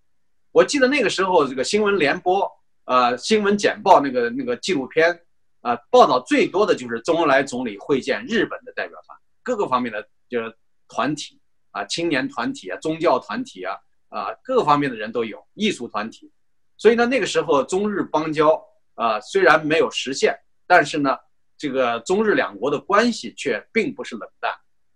[0.53, 2.51] 我记得那个时候，这个新闻联播，
[2.87, 5.21] 呃，新闻简报那个那个纪录片，
[5.63, 10.55] 啊，报道最多的就是周恩来总理会见日本的代表团，各个方面的就是
[10.87, 13.75] 团体啊，青年团体啊，宗教团体啊，
[14.11, 16.31] 啊，各个方面的人都有，艺术团体。
[16.77, 18.63] 所以呢，那个时候中日邦交
[18.95, 21.17] 啊，虽然没有实现，但是呢，
[21.57, 24.53] 这个中日两国的关系却并不是冷淡，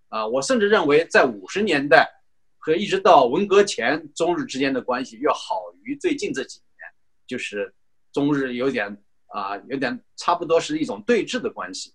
[0.09, 2.13] 啊，我甚至认为在五十年代。
[2.59, 6.93] 和一直到文革前，中日之间的关系要好于最近这几年，
[7.25, 7.73] 就是
[8.11, 11.93] 中日有点啊，有点差不多是一种对峙的关系，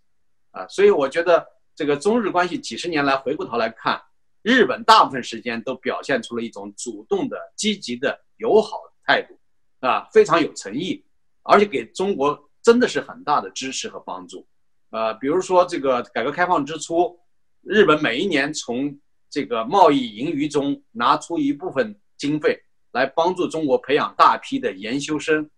[0.52, 4.02] 啊，所以我觉得这个中日关系几十年来回过头来看，
[4.41, 9.39] 日本大部分时间都表现出了一种主动的、积极的、友好的态度，
[9.86, 11.04] 啊，非常有诚意，
[11.44, 14.46] 而且给中国真的是很大的支持和帮助，
[14.91, 17.20] 呃，比如说这个改革开放之初，
[17.63, 25.50] 日本每一年从这个贸易盈余中拿出一部分经费来帮助中国培养大批的研修生，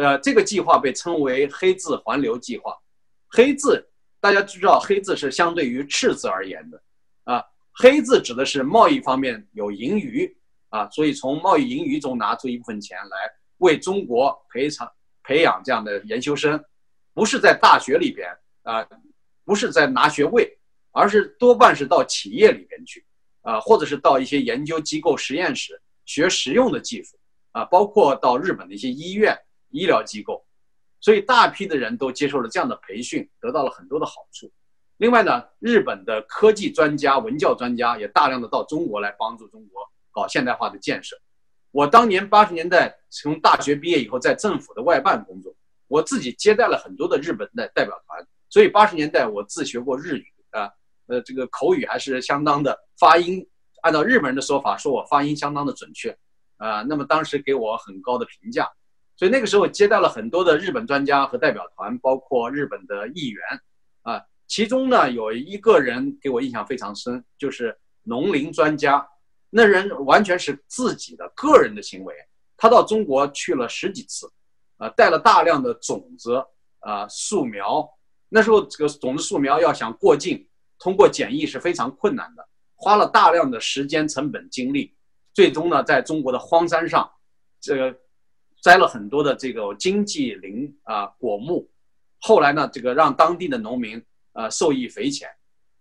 [0.00, 2.74] 呃，这个计划被称为“黑字环流计划”。
[3.28, 3.86] 黑字
[4.18, 6.82] 大家知道，黑字是相对于赤字而言的，
[7.24, 10.34] 啊，黑字指的是贸易方面有盈余
[10.70, 13.16] 啊，所以从贸易盈余中拿出一部分钱来
[13.58, 16.58] 为中国培养培养这样的研修生，
[17.12, 18.26] 不是在大学里边
[18.62, 18.88] 啊，
[19.44, 20.58] 不是在拿学位，
[20.92, 23.04] 而是多半是到企业里边去。
[23.42, 27.18] 啊，或者是到一些研究机构、实验室学实用的技术，
[27.52, 29.34] 啊，包括到日本的一些医院、
[29.70, 30.44] 医疗机构，
[31.00, 34.50] 所以大批的人都接受了这样的培训，得到了很多的好处。
[34.98, 41.16] 另外呢，日本的科技专家、文教专家也大量的到中国来帮助中国搞现代化的建设。
[41.70, 45.54] 我当年八十年代从大学毕业以后，在政府的外办工作，
[45.88, 50.70] 我自己接待了很多的日本的代表团，所以八十年代我自学过日语啊。
[51.06, 53.44] 呃，这个口语还是相当的，发音
[53.82, 56.16] 按照日本人的说法，说我发音相当的准确，
[56.56, 58.70] 啊，那么当时给我很高的评价，
[59.20, 63.42] 所以那个时候接待了很多的日本专家和代表团，包括日本的议员，
[64.00, 69.06] 啊，其中呢有一个人给我印象非常深，就是农林专家
[69.50, 72.14] 那人完全是自己的个人的行为。
[72.56, 74.26] 他到中国去了十几次，
[74.78, 76.42] 啊，带了大量的种子
[76.78, 77.86] 啊树苗。
[78.30, 84.96] 那时候这个种子树苗要想过境，通过检疫是非常困难的，花了大量的时间、成本、精力。
[85.34, 87.10] 最终呢，在中国的荒山上，
[87.60, 87.94] 这个
[88.62, 91.70] 栽了很多的这个经济林啊果木。
[92.20, 95.28] 后来呢，这个让当地的农民呃受益匪浅。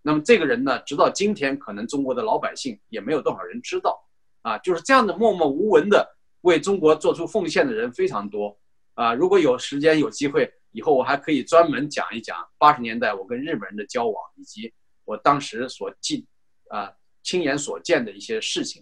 [0.02, 4.00] 那么这个人呢，直到今天，可能中国的老百姓也没有多少人知道。
[4.42, 6.16] 啊，就是这样的默默无闻的。
[6.44, 8.58] 为中国做出奉献的人非常多，
[8.94, 16.26] 啊，如果有时间有机会，以后我还可以专门讲一讲八十年代我跟日本人的交往，以及我当时所记，
[16.70, 18.82] 啊，亲眼所见的一些事情，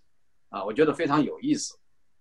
[0.50, 1.76] 啊，我觉得非常有意思，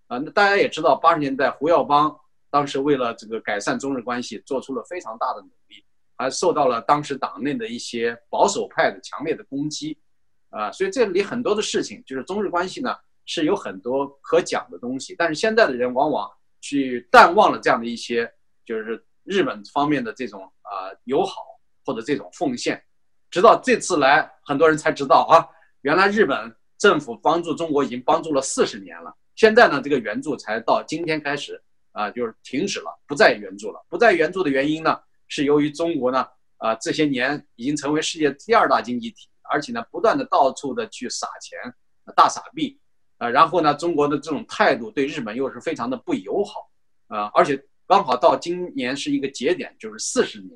[0.07, 2.19] 啊，那大家也知道，八十年代胡耀邦
[2.51, 5.85] 当时为了这个改善中日关系，做出了非常大的努力，
[6.17, 9.99] 还受到了当时党内的一些保守派的强烈的攻击，
[10.51, 12.97] 啊，所以这里很多的事情就是中日关系呢。
[13.29, 18.33] 是有很多可讲的东西，但是现在的人往往去淡忘了这样的一些，
[18.65, 21.43] 就是日本方面的这种啊友好
[21.85, 22.81] 或者这种奉献，
[23.29, 25.43] 直到这次来，很多人才知道啊，
[25.81, 33.87] 原来日本政府帮助中国已经帮助了四十年了，现在呢这个援助才到今天开始啊就是停止了，不再援助了。
[33.89, 41.57] 不再援助的原因呢，是由于中国呢啊这些年已经成为世界第二大经济体，而且呢不断的到处的去撒钱，
[42.17, 42.81] 大撒币。
[43.19, 46.69] 啊，然后呢，中国的这种态度对日本又是非常的不友好，
[47.07, 50.51] 啊，而且刚好到今年是一个节点，就是四十年，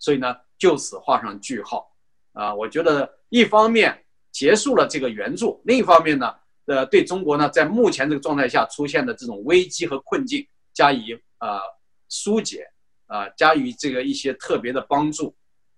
[0.00, 1.88] 所以呢，就此画上句号，
[2.32, 3.96] 啊，我觉得一方面
[4.32, 6.34] 结束了这个援助，另一方面呢，
[6.66, 11.60] 呃，对中国呢，在目前这个状态下出现的这种危机和困境加以呃
[12.08, 12.64] 疏解，
[13.06, 15.34] 啊，加以这个一些特别的帮助，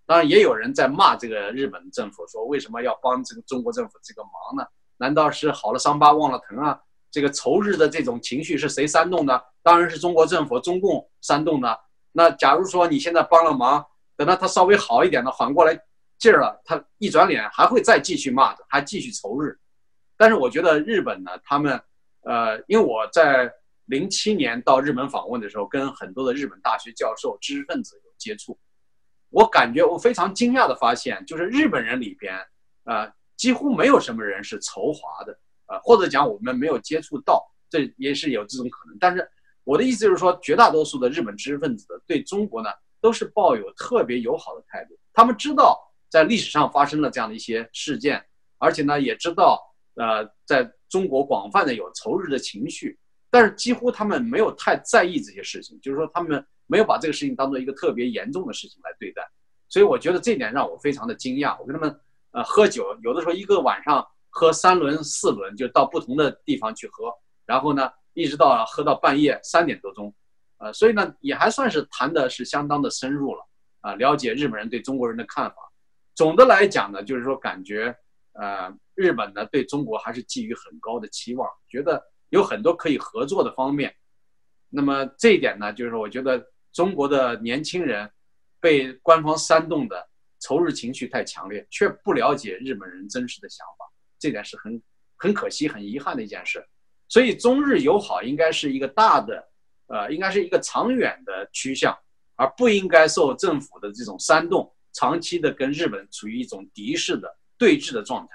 [0.07, 4.67] 当然也有人在骂这个日本政府，说为什么要帮这个中国政府这个忙呢？
[4.99, 6.79] 难道是好了伤疤忘了疼啊？
[7.11, 9.45] 这个仇日的这种情绪是谁煽动的？
[9.63, 11.79] 当然是中国政府、中共煽动的。
[12.13, 13.85] 那假如说你现在帮了忙，
[14.17, 15.79] 等到他稍微好一点了，缓过来
[16.19, 19.59] 劲儿了，他一转脸还会再继续骂的，还继续仇日。
[20.23, 21.83] 但是我觉得日本呢，他们，
[22.21, 23.53] 呃，因为我在
[23.87, 28.57] 零七年到日本访问的时候，跟很多的日本大学教授、知识分子有接触，
[29.31, 32.39] 我感觉我非常惊讶的发现，就是日本人里边，
[32.85, 33.13] 呃。
[33.35, 38.97] 几乎没有什么人是仇华的，啊，或者讲我们没有接触到，这也是有这种可能。
[39.01, 39.29] 但是
[39.65, 44.97] 我的意思就是说，绝大多数的日本知识分子对中国呢，都是抱有特别友好的态度。
[45.13, 45.77] 他们知道
[46.09, 48.25] 在历史上发生了这样的一些事件，
[48.59, 49.61] 而且呢，也知道
[49.95, 52.99] 呃，在中国广泛的有仇日的情绪，
[53.31, 59.23] 但是几乎他们没有太在意这些事情，就是说他们没有把这个事情当做一个特别严重的事情来对待。
[59.69, 61.59] 所以我觉得这点让我非常的惊讶。
[61.61, 62.01] 我跟他们。
[62.35, 67.13] 呃，喝酒有的时候一个晚上喝三轮四轮，就到不同的地方去喝，
[67.45, 70.15] 然后呢，一直到喝到半夜三点多钟，
[70.57, 73.47] 呃，所以呢，也还算是谈的是相当的深入了，
[73.83, 75.57] 啊，了解日本人对中国人的看法。
[76.15, 77.95] 总的来讲呢，就是说感觉，
[78.33, 83.95] 呃，日本呢对中国还是寄予很高的期望，觉得有很多可以合作的方面。
[84.69, 88.11] 那么这一点呢，就是我觉得中国的年轻人
[88.61, 90.09] 被官方煽动的。
[90.45, 93.85] 仇日情绪太强烈，却不了解日本人真实的想法，
[94.19, 94.83] 这点是很
[95.17, 96.67] 很可惜、很遗憾的一件事。
[97.09, 99.49] 所以，中日友好应该是一个大的，
[99.87, 101.97] 呃，应该是一个长远的趋向，
[102.35, 108.33] 而不应该受政府的这种煽动，长期的跟日本处于一种敌视的对峙的状态。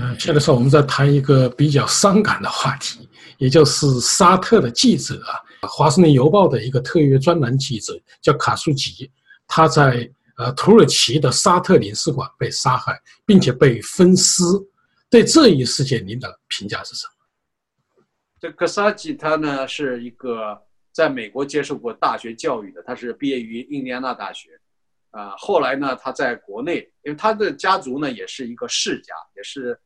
[0.00, 3.08] 嗯，现在是我们在谈一个比较伤感的话题，
[3.38, 5.34] 也就是沙特的记者啊，
[5.66, 9.10] 《华盛顿邮报》的一个特约专栏记者叫卡舒吉，
[9.46, 10.10] 他在。
[10.38, 12.96] 呃，土耳其的沙特领事馆被杀害，
[13.26, 14.44] 并且被分尸。
[15.10, 18.04] 对这一事件，您的评价是什么？
[18.38, 20.56] 这克萨吉他呢，是一个
[20.92, 24.50] 在美国接受过大学教育的，他是毕业于印第安纳大学。
[25.10, 29.76] 啊，后来呢，他在国内，因为他的家族呢也是一个世家，也是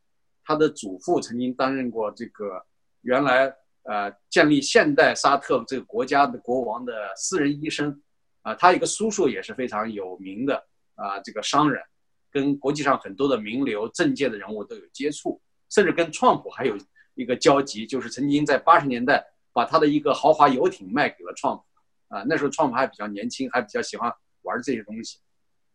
[0.53, 2.63] 他的祖父曾经担任过这个
[3.01, 3.47] 原来
[3.85, 8.03] 呃建立现代沙特这个国家的国王的私人医生。
[8.43, 10.57] 啊，他一个叔叔也是非常有名的
[10.97, 11.81] 啊，这个商人，
[12.29, 15.41] 跟国际上很多的名流、政界的人物都有接触，
[15.71, 16.77] 甚至跟创普还有
[17.15, 21.65] 一个交集，就是曾经在八十年代把他的一个豪华游艇卖给了创普，
[22.09, 25.21] 啊，那时候创普还比较年轻，还比较喜欢玩这些东西，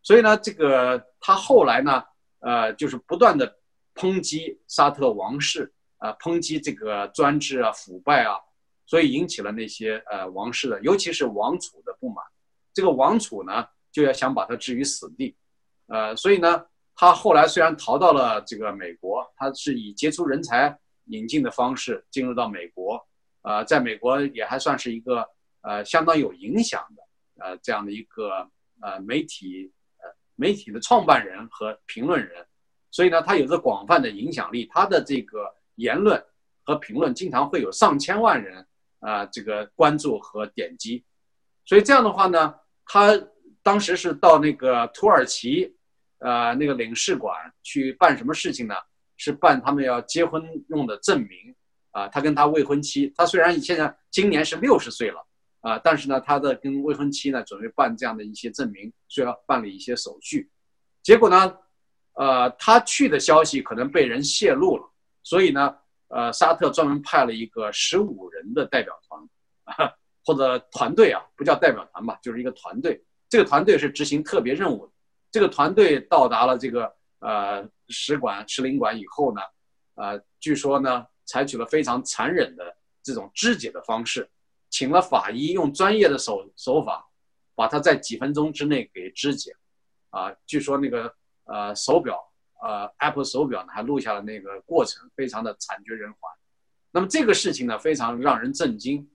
[0.04, 2.04] 所以呢，这个他后来呢，
[2.40, 3.57] 呃，就是不断的
[3.98, 8.40] 抨击沙特王室啊，抨击这个专制啊、腐败啊，
[8.86, 12.24] 所以引起了那些呃王室的，尤其是王储的不满。
[12.74, 15.36] 这个王储呢，就要想把他置于死地，
[15.88, 23.04] 呃，所以呢，他后来虽然逃到了这个美国，他是以杰出人才引进的方式进入到美国，
[23.42, 25.28] 呃，在美国也还算是一个
[25.62, 28.48] 呃相当有影响的呃这样的一个
[28.82, 32.46] 呃媒体呃媒体的创办人和评论人，
[32.98, 36.20] 所以呢，他有着广泛的影响力，他的这个言论
[36.64, 38.66] 和评论经常会有上千万人
[39.02, 41.04] 啊这个关注和点击，
[41.64, 43.14] 所以这样的话呢，他
[43.62, 45.72] 当时是到那个土耳其。
[46.20, 48.74] 呃，那个领事馆去办什么事情呢？
[49.18, 51.56] 是办他们要结婚用的证明
[51.92, 52.08] 啊。
[52.08, 55.24] 他跟他未婚妻，他虽然现在今年是六十岁了
[55.62, 60.50] 啊，但是呢，他的跟未婚妻呢准备办这样的一些证明，需要办理一些手续。
[61.04, 61.56] 结果呢，
[62.18, 64.84] 呃，他去的消息可能被人泄露了，
[65.22, 65.76] 所以呢，
[66.08, 69.22] 呃，沙特专门派了一个十五人的代表团
[69.66, 69.94] 啊，
[70.26, 73.04] 或者团队啊，不叫代表团吧，就是一个团队。
[73.30, 74.92] 这个团队是执行特别任务的。
[75.32, 79.42] 这个团队到达了这个呃使馆使领馆以后呢，
[79.96, 84.28] 呃，据说呢，采取了非常残忍的这种肢解的方式，
[84.70, 87.06] 请了法医用专业的手手法，
[87.54, 89.54] 把他在几分钟之内给肢解，
[90.10, 91.14] 啊，据说那个
[91.48, 92.20] 呃手表
[92.62, 96.20] 呃 Apple 手表呢还录下了那个过程，非常的惨绝人寰。
[96.92, 99.08] 那么这个事情呢，非常让人震惊，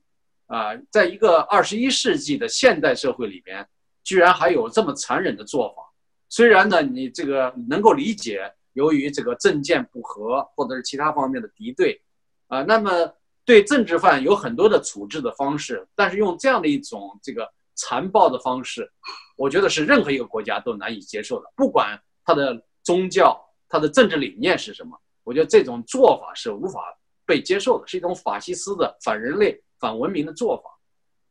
[0.47, 3.67] 啊，在一个二十一世纪的现代社会里边，
[4.05, 5.83] 居然还有这么残忍的做法。
[6.29, 12.01] 虽然呢，你这个能够理解，由于这个政见不合或者是其他方面的敌对，
[12.47, 12.91] 啊，那么
[13.45, 18.89] 对政治犯有很多的处置的方式，但是用这样的一种这个残暴的方式，
[19.37, 21.53] 我觉得是任何一个国家都难以接受的。
[21.57, 26.83] 不管他的宗教、他的政治理念是什么，我觉得这种做法是无法
[27.25, 30.71] 被接受的，是一种法西斯的反人类、反文明的做法。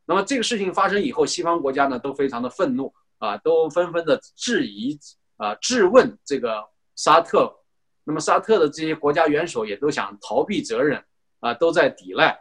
[0.04, 2.92] 那么这个事情发生以后，西方国家呢都非常的愤怒。
[3.18, 4.98] 啊，都纷纷的质疑
[5.36, 6.60] 啊，质问这个
[6.96, 7.54] 沙特。
[8.02, 11.00] 那么沙特的这些国家元首也都想逃避责任
[11.38, 12.36] 啊，都在抵赖。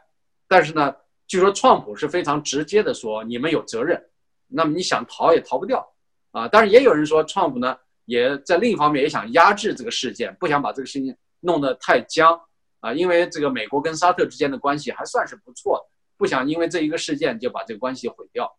[0.47, 0.95] 但是呢，
[1.27, 4.03] 据说川普是非常直接的说，你们有责任。
[4.47, 5.87] 那么你想逃也逃不掉
[6.31, 6.47] 啊。
[6.47, 12.39] 当然也有人说，川普呢也在另一方面也想压制这个事件，不想把这个事情弄得太僵
[12.79, 12.93] 啊。
[12.93, 15.79] 因为这个美国跟沙特之间的关系还算是不错，
[16.17, 18.51] 不想因为这一个事件就把这个关系毁掉。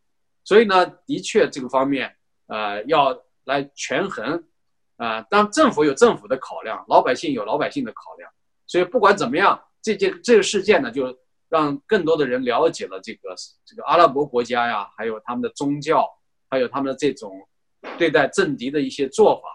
[0.44, 2.16] 所以呢，的确这个方面，
[2.46, 4.44] 呃，要来权衡，
[4.96, 8.30] 啊，当政府有政府的考量，老百姓有老百姓的考量。
[8.66, 11.16] 所以不管怎么样，这件这个事件呢，就
[11.48, 13.34] 让更多的人了解了这个
[13.64, 16.08] 这个阿拉伯国家呀，还有他们的宗教，
[16.48, 17.30] 还有他们的这种
[17.98, 19.48] 对待政敌的一些做法，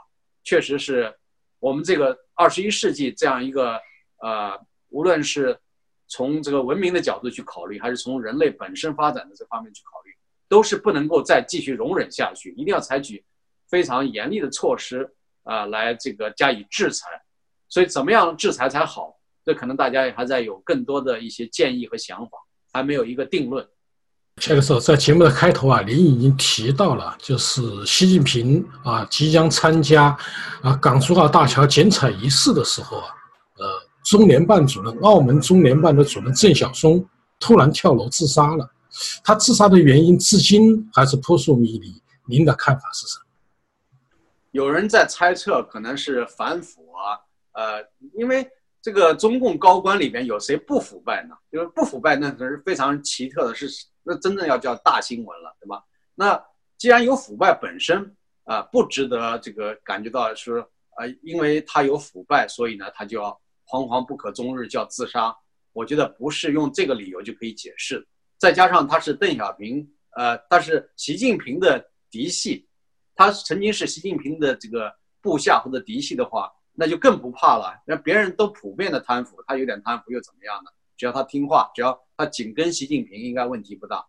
[0.43, 1.13] 确实是
[1.59, 3.79] 我们这个二十一世纪这样一个
[4.21, 4.59] 呃，
[4.89, 5.57] 无论是
[6.07, 10.13] 从这个文明的角度去考虑，还是从人类本身发展的这方面去考虑。
[10.49, 13.21] 都是不能够再继续容忍下去，一定要采取
[13.67, 15.05] 非常严厉的措施
[15.43, 17.09] 啊，来这个加以制裁。
[17.67, 19.19] 所以怎么样制裁才好？
[19.43, 22.37] 这可能大家也还在有更多的一些建议和想法，
[22.71, 23.67] 还没有一个定论。
[24.39, 30.15] 这个时候，在节目的开头啊，您已经提到了，就是习近平啊即将参加
[30.61, 33.07] 啊港珠澳大桥剪彩仪式的时候啊，
[33.57, 33.65] 呃，
[34.05, 37.03] 中联办主任、澳门中联办的主任郑晓松
[37.39, 38.69] 突然跳楼自杀了。
[39.23, 43.25] 他自杀的原因至今还是扑朔迷离，您的看法是什么？
[44.51, 47.19] 有人在猜测，可能是反腐啊，
[47.53, 47.83] 呃，
[48.15, 48.47] 因为
[48.81, 51.35] 这个中共高官里边有谁不腐败呢？
[51.51, 55.83] 就是不腐败，那可是非常奇特的，事情那真正要叫大新闻了，对吧？
[56.15, 56.41] 那
[56.77, 63.29] 既然有腐败本身啊，不值得这个感觉到说啊，因为他有腐败，所以呢，他就要
[63.67, 65.35] 惶惶不可终日，叫自杀。
[65.73, 68.07] 我觉得不是用这个理由就可以解释。
[68.37, 72.67] 再加上他是邓小平，呃，他是习近平的嫡系，
[73.13, 74.91] 他曾经是习近平的这个
[75.21, 77.77] 部下或者嫡系的话，那就更不怕了。
[77.85, 80.71] 那别人都普遍的贪腐，他有点贪腐又怎么样呢？
[80.97, 84.05] 只要他听话，只要他紧跟习近平，应该问题不大。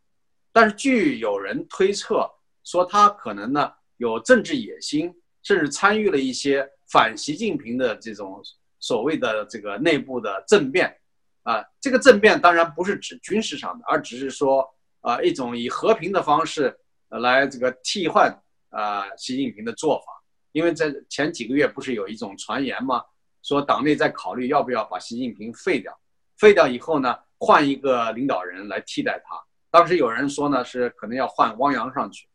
[0.53, 2.29] 但是据有人推测
[2.65, 8.43] 说，他可能呢有政治野心，甚至参与了一些反习近平的这种
[8.81, 10.97] 所谓的这个内部的政变。
[11.43, 14.69] 啊，这个政变当然不是指军事上的，而只是说
[15.01, 16.79] 啊，一种以和平的方式
[17.09, 18.31] 来这个替换
[18.71, 20.05] 啊习近平的做法。
[20.53, 23.03] 因为在前几个月不是有一种传言吗？
[23.43, 25.99] 说党内在考虑要不要把习近平废掉，
[26.39, 29.39] 废掉以后呢，换一个领导人来替代他。
[29.71, 32.27] 当时有人说呢，是可能要换汪洋上去。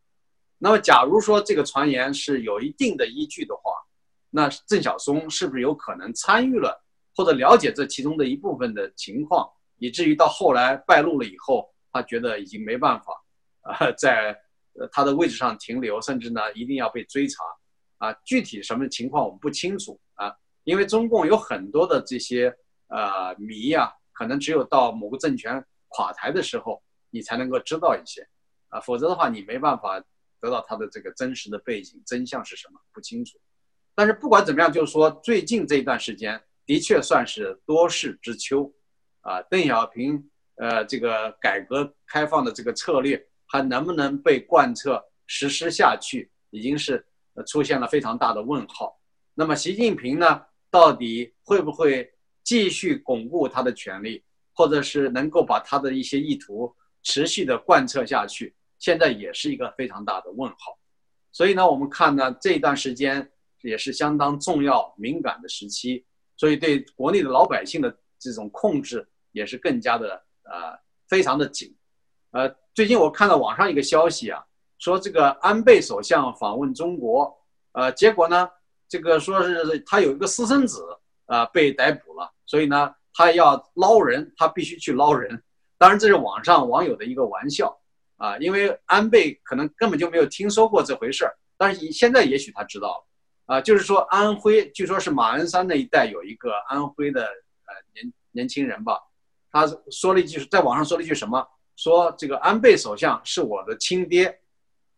[0.59, 3.71] 那么，假如说这个传言是有一定的依据的话，
[4.29, 6.81] 那郑晓松是不是有可能参与了？
[7.15, 9.47] 或者了解这其中的一部分的情况，
[9.77, 13.13] 以至于到后来败露了以后，他觉得已经没办法，
[13.61, 14.35] 啊，在
[14.91, 17.43] 他的位置上停留，甚至呢一定要被追查，
[17.99, 20.33] 啊，具体什么情况我们不清楚啊，
[20.63, 22.55] 因为中共有很多的这些
[22.93, 28.27] 呃谜啊，可能只有到某个政权垮台的时候，你才能够知道一些，
[28.69, 29.99] 啊，否则的话你没办法
[30.39, 33.39] 得到他的这个真实的背景真相是什么不清楚。
[33.95, 38.71] 但是不管怎么样，就是说最近这一段时间的确算是多事之秋，
[39.21, 47.03] 啊，邓小平呃这个改革开放的这个策略还能不能被贯彻实施下去，已经是
[47.47, 48.99] 出现了非常大的问号。
[49.33, 52.12] 那么习近平呢，到底会不会
[52.43, 54.23] 继续巩固他的权利，
[54.53, 60.77] 或者是能够把他的一些意图持续的贯彻下去，现在也是一个非常大的问号。
[61.31, 63.31] 所以呢，我们看呢这一段时间
[63.61, 66.05] 也是相当重要敏感的时期，
[66.37, 70.77] 所以对国内的老百姓的这种控制也是更加的呃
[71.07, 71.75] 非常的紧。
[72.31, 74.43] 呃，最近我看到网上一个消息啊，
[74.77, 77.35] 说这个安倍首相访问中国，
[77.71, 78.49] 呃，结果呢？
[78.89, 80.85] 这个说是他有一个私生子
[81.33, 85.41] 啊被逮捕了，所以呢他要捞人，他必须去捞人。
[85.79, 87.75] 当然这是网上网友的一个玩笑
[88.17, 93.07] 啊，因为安倍可能根本就没有听说过这回事儿，但是现在也许他知道了。
[93.45, 98.99] 啊，就是说安徽据说是马鞍山那一带有一个安徽的呃年年轻人吧，
[99.51, 104.39] 他说了一句在网上说了一句什么，说这个安倍首相是我的亲爹，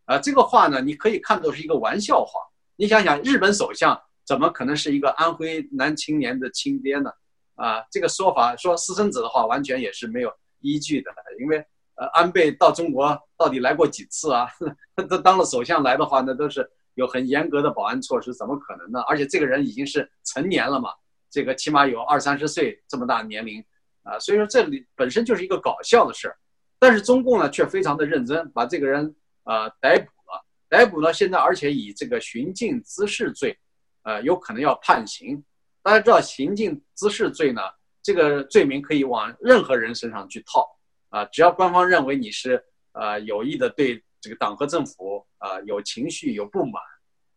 [0.04, 2.40] 啊这个话呢你可以看作是一个玩笑话。
[2.76, 7.10] 你想想，日本首相怎么可能是一个安徽男青年的亲爹呢？
[7.54, 11.10] 啊，这个说法说私生子的话，完全也是没有依据的。
[11.38, 11.64] 因为
[11.94, 14.46] 呃，安倍到中国到底来过几次啊？
[15.08, 19.00] 他当了首相来的话，那都是有很严格的保安措施，怎么可能呢？
[19.08, 20.90] 而且这个人已经是成年了嘛，
[21.30, 23.64] 这个起码有二三十岁这么大年龄
[24.02, 26.36] 啊，所以说这里本身就是一个搞笑的事儿。
[26.78, 30.44] 但是中共呢，却非常的认真，把这个人啊逮捕了。
[30.68, 31.10] 逮捕呢？
[31.12, 33.58] 现在而且以这个寻衅滋事罪，
[34.06, 35.42] 呃，有可能要判刑。
[35.82, 37.60] 大家知道行径滋事罪呢，
[38.00, 40.64] 这个罪名可以往任何人身上去套
[41.08, 46.80] 啊，只要官方认为你是呃有意的对这个党和政府啊有情绪有不满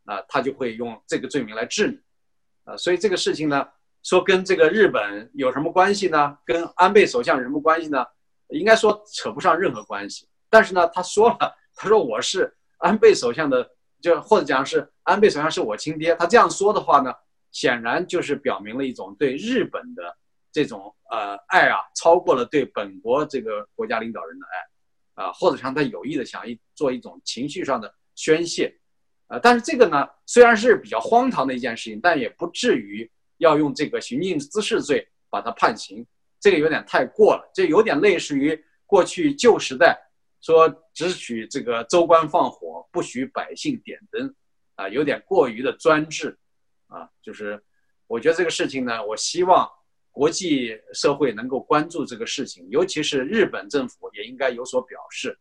[0.05, 1.99] 啊，他就会用这个罪名来治你
[2.65, 2.78] 啊。
[2.78, 3.67] 所以这个事情呢，
[4.03, 6.38] 说跟这个日本有什么关系呢？
[6.45, 8.05] 跟安倍首相有什么关系呢？
[8.49, 10.30] 应该说扯不上任何关系。
[10.51, 12.55] 但是呢，他说了，他说我是。
[12.80, 13.70] 安倍首相的，
[14.01, 17.12] 就或者讲是安倍首相是我亲爹，他这样说的话呢，
[17.51, 20.16] 显然就是表明了一种对日本的
[20.51, 28.72] 这种呃爱啊，超过了对本国这个国家领导人的爱，啊，或者像他有意的想一做一种情绪上的宣泄，
[29.26, 36.05] 啊，但是这个呢，虽然是比较荒唐的一件事情，但也不至于要用这个寻衅滋事罪把他判刑，
[36.39, 39.99] 这个有点太过了，这有点类似于过去旧时代。
[40.41, 44.34] 说只许这个州官放火，不许百姓点灯，
[44.80, 46.38] 啊，有点过于的专制，
[46.88, 47.62] 啊，就是
[48.08, 49.70] 我觉得这个事情呢，我希望
[50.12, 55.38] 国际社会能够关注这个事情，尤其是日本政府也应该有所表示。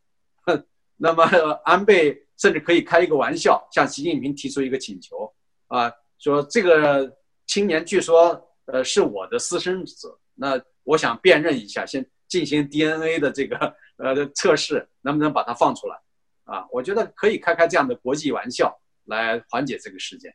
[0.96, 1.22] 那么
[1.64, 5.32] 安倍甚至可以开一个玩笑，向习近平提出一个请求，
[5.68, 7.16] 啊，说这个
[7.46, 13.76] 青年据说呃是我的私生子，那我想辨认一下，先进行 DNA 的这个。
[14.00, 16.00] 呃，测试能不能把它放出来
[16.44, 16.64] 啊？
[16.70, 18.72] 我觉得可以开开这样的国际玩笑
[19.08, 20.32] 来缓解这个事件。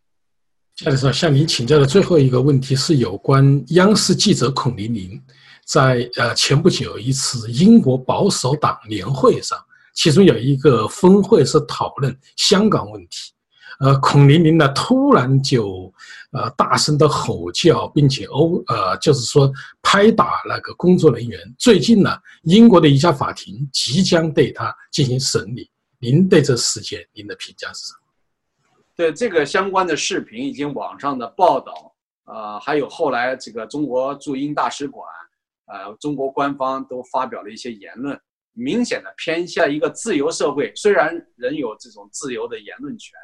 [0.75, 5.21] 夏教授，向您请教的最后一个问题是有关央视记者孔玲玲
[5.65, 9.57] 在呃前不久一次英国保守党年会上，
[9.93, 13.31] 其中有一个峰会是讨论香港问题。
[13.79, 15.91] 呃，孔玲玲呢突然就
[16.31, 19.51] 呃大声的吼叫，并且殴呃就是说
[19.81, 21.39] 拍打那个工作人员。
[21.57, 25.69] 最近呢，英国的一家法庭即将对他进行审理。
[25.99, 28.02] 您对这事件您的评价是什么？
[28.95, 35.07] 对这个相关的视频以及网上的报道，呃，还有后来这个中国驻英大使馆，
[35.65, 38.19] 呃，中国官方都发表了一些言论，
[38.53, 43.17] 明显的偏向一个自由社会，虽然人有这种自由的言论权。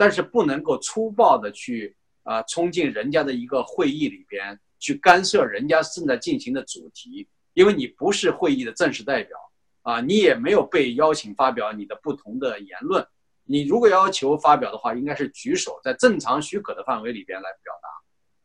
[0.00, 9.36] 但是不能够粗暴的去啊冲进人家的一个会议里边去干涉人家正在进行的主题，因为你不是会议的正式代表
[9.82, 13.04] 啊，你也没有被邀请发表你的不同的言论。
[13.48, 17.88] 你如果要求发表的话，应该是举手在正常许可的范围里边来表达。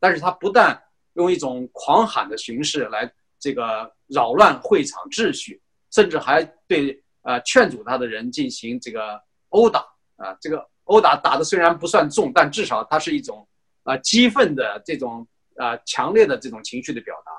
[0.00, 0.82] 但是他不但
[1.12, 9.80] 用一种狂喊的形式来这个扰乱会场秩序，甚至还对啊劝阻他的人进行这个殴打
[10.16, 10.68] 啊这个。
[10.86, 13.48] 殴打打的虽然不算重，但至少它是一种
[13.84, 15.26] 啊激愤的这种
[15.56, 17.32] 啊强烈的这种情绪的表达，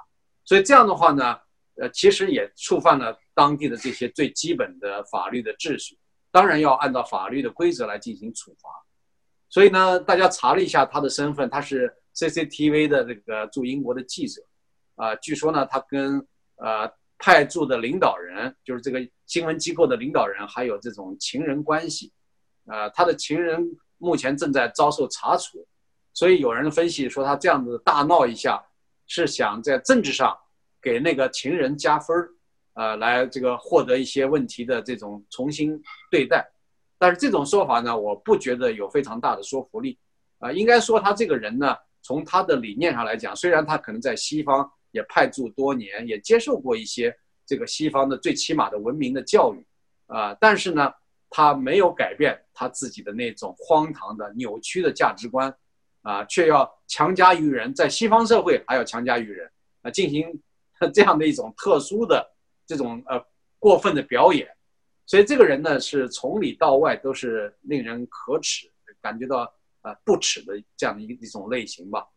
[0.44, 1.38] 所以这样的话呢，
[1.76, 5.96] 呃，其实也触犯了当地的这些最基本的法律的秩序，
[6.36, 8.70] 当然要按照法律的规则来进行处罚。
[9.48, 14.42] 所以呢，大家查了一下他的身份，他是 CCTV 的这个驻英国的记者，
[14.96, 16.20] 啊，据说呢，他跟
[16.58, 22.12] 呃派驻的领导人，就是这个新闻机构的领导人，还有这种情人关系，
[22.66, 23.64] 啊，他的情人
[23.98, 25.66] 目前正在遭受查处，
[26.14, 28.62] 所以有人分析说，他这样子大闹一下，
[29.08, 30.38] 是想在政治上
[30.82, 32.34] 给那个情人加分儿，
[32.76, 36.48] 呃，来这个获得一些问题的这种重新对待。
[36.98, 39.98] 但是这种说法呢，我不觉得有非常大的说服力，
[40.40, 47.16] 啊，应该说他这个人呢，从他的理念上来讲，虽然他可能在西方也派驻多年，也接受过一些
[47.46, 49.66] 这个西方的最起码的文明的教育，
[50.08, 50.94] 啊，但是呢，
[51.30, 55.54] 他没有改变他自己的那种荒唐的扭曲的价值观，
[56.02, 59.52] 啊，却要强加于人，在西方社会还要强加于人，
[59.82, 60.26] 啊，进行
[60.94, 62.26] 这样的一种特殊的
[62.66, 63.24] 这种呃
[63.60, 64.48] 过分的表演。
[65.08, 72.08] 所以这个人呢，是从里到外都是令人可耻，感觉到啊不耻的这样的一一种类型吧，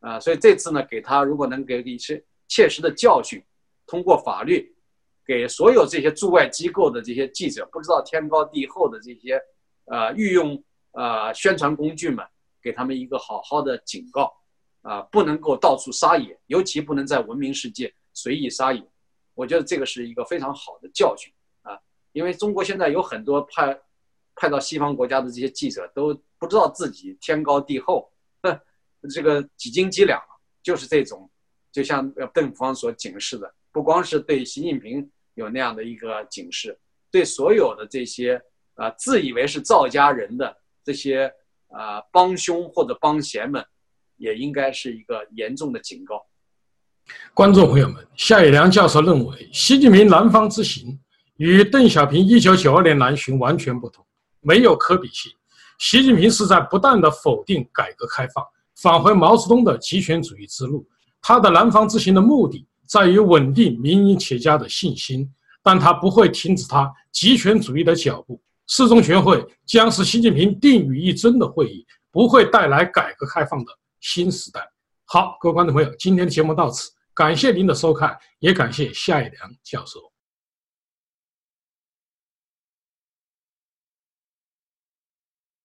[0.00, 3.42] 啊，所以这次呢，给他如果能给一些切实的教训，
[3.86, 4.76] 通过法律，
[5.24, 9.40] 给所有这些驻外机构的这些记者，不知道天高地厚的这些，
[9.86, 12.22] 呃，御用呃宣传工具们，
[12.62, 14.30] 给他们一个好好的警告，
[14.82, 18.86] 啊，不能够到处撒野，尤其不能在文明世界随意撒野，
[19.34, 21.32] 我觉得这个是一个非常好的教训
[21.62, 21.78] 啊。
[22.12, 23.78] 因为中国现在有很多派
[24.34, 28.10] 派到西方国家的这些记者都不知道自己天高地厚，
[28.42, 28.60] 哼
[29.10, 30.20] 这个几斤几两，
[30.62, 31.30] 就是这种，
[31.70, 36.78] 就像邓方所警示的，不光是对习近平有那样的一个警示，
[37.10, 38.40] 对所有的这些
[38.74, 41.32] 啊自以为是赵家人的这些
[41.68, 43.64] 啊帮凶或者帮闲们，
[44.16, 46.24] 也应该是一个严重的警告。
[47.32, 50.98] 观众朋友们，夏以良教授认为，习近平南方之行。
[51.36, 54.06] 与邓小平一九九二年南巡完全不同，
[54.40, 55.32] 没有可比性。
[55.80, 58.44] 习近平是在不断的否定改革开放，
[58.80, 60.86] 返回毛泽东的极权主义之路。
[61.20, 65.28] 他的南方之行的目的在于稳定民营企业家的信心，
[65.60, 68.40] 但他不会停止他极权主义的脚步。
[68.68, 74.60] 四中全会将是习近平定于一尊的会议，不会带来改革开放的新时代。
[75.04, 80.13] 好，各位观众朋友，今天的节目到此，感谢您的收看，也感谢夏一良教授。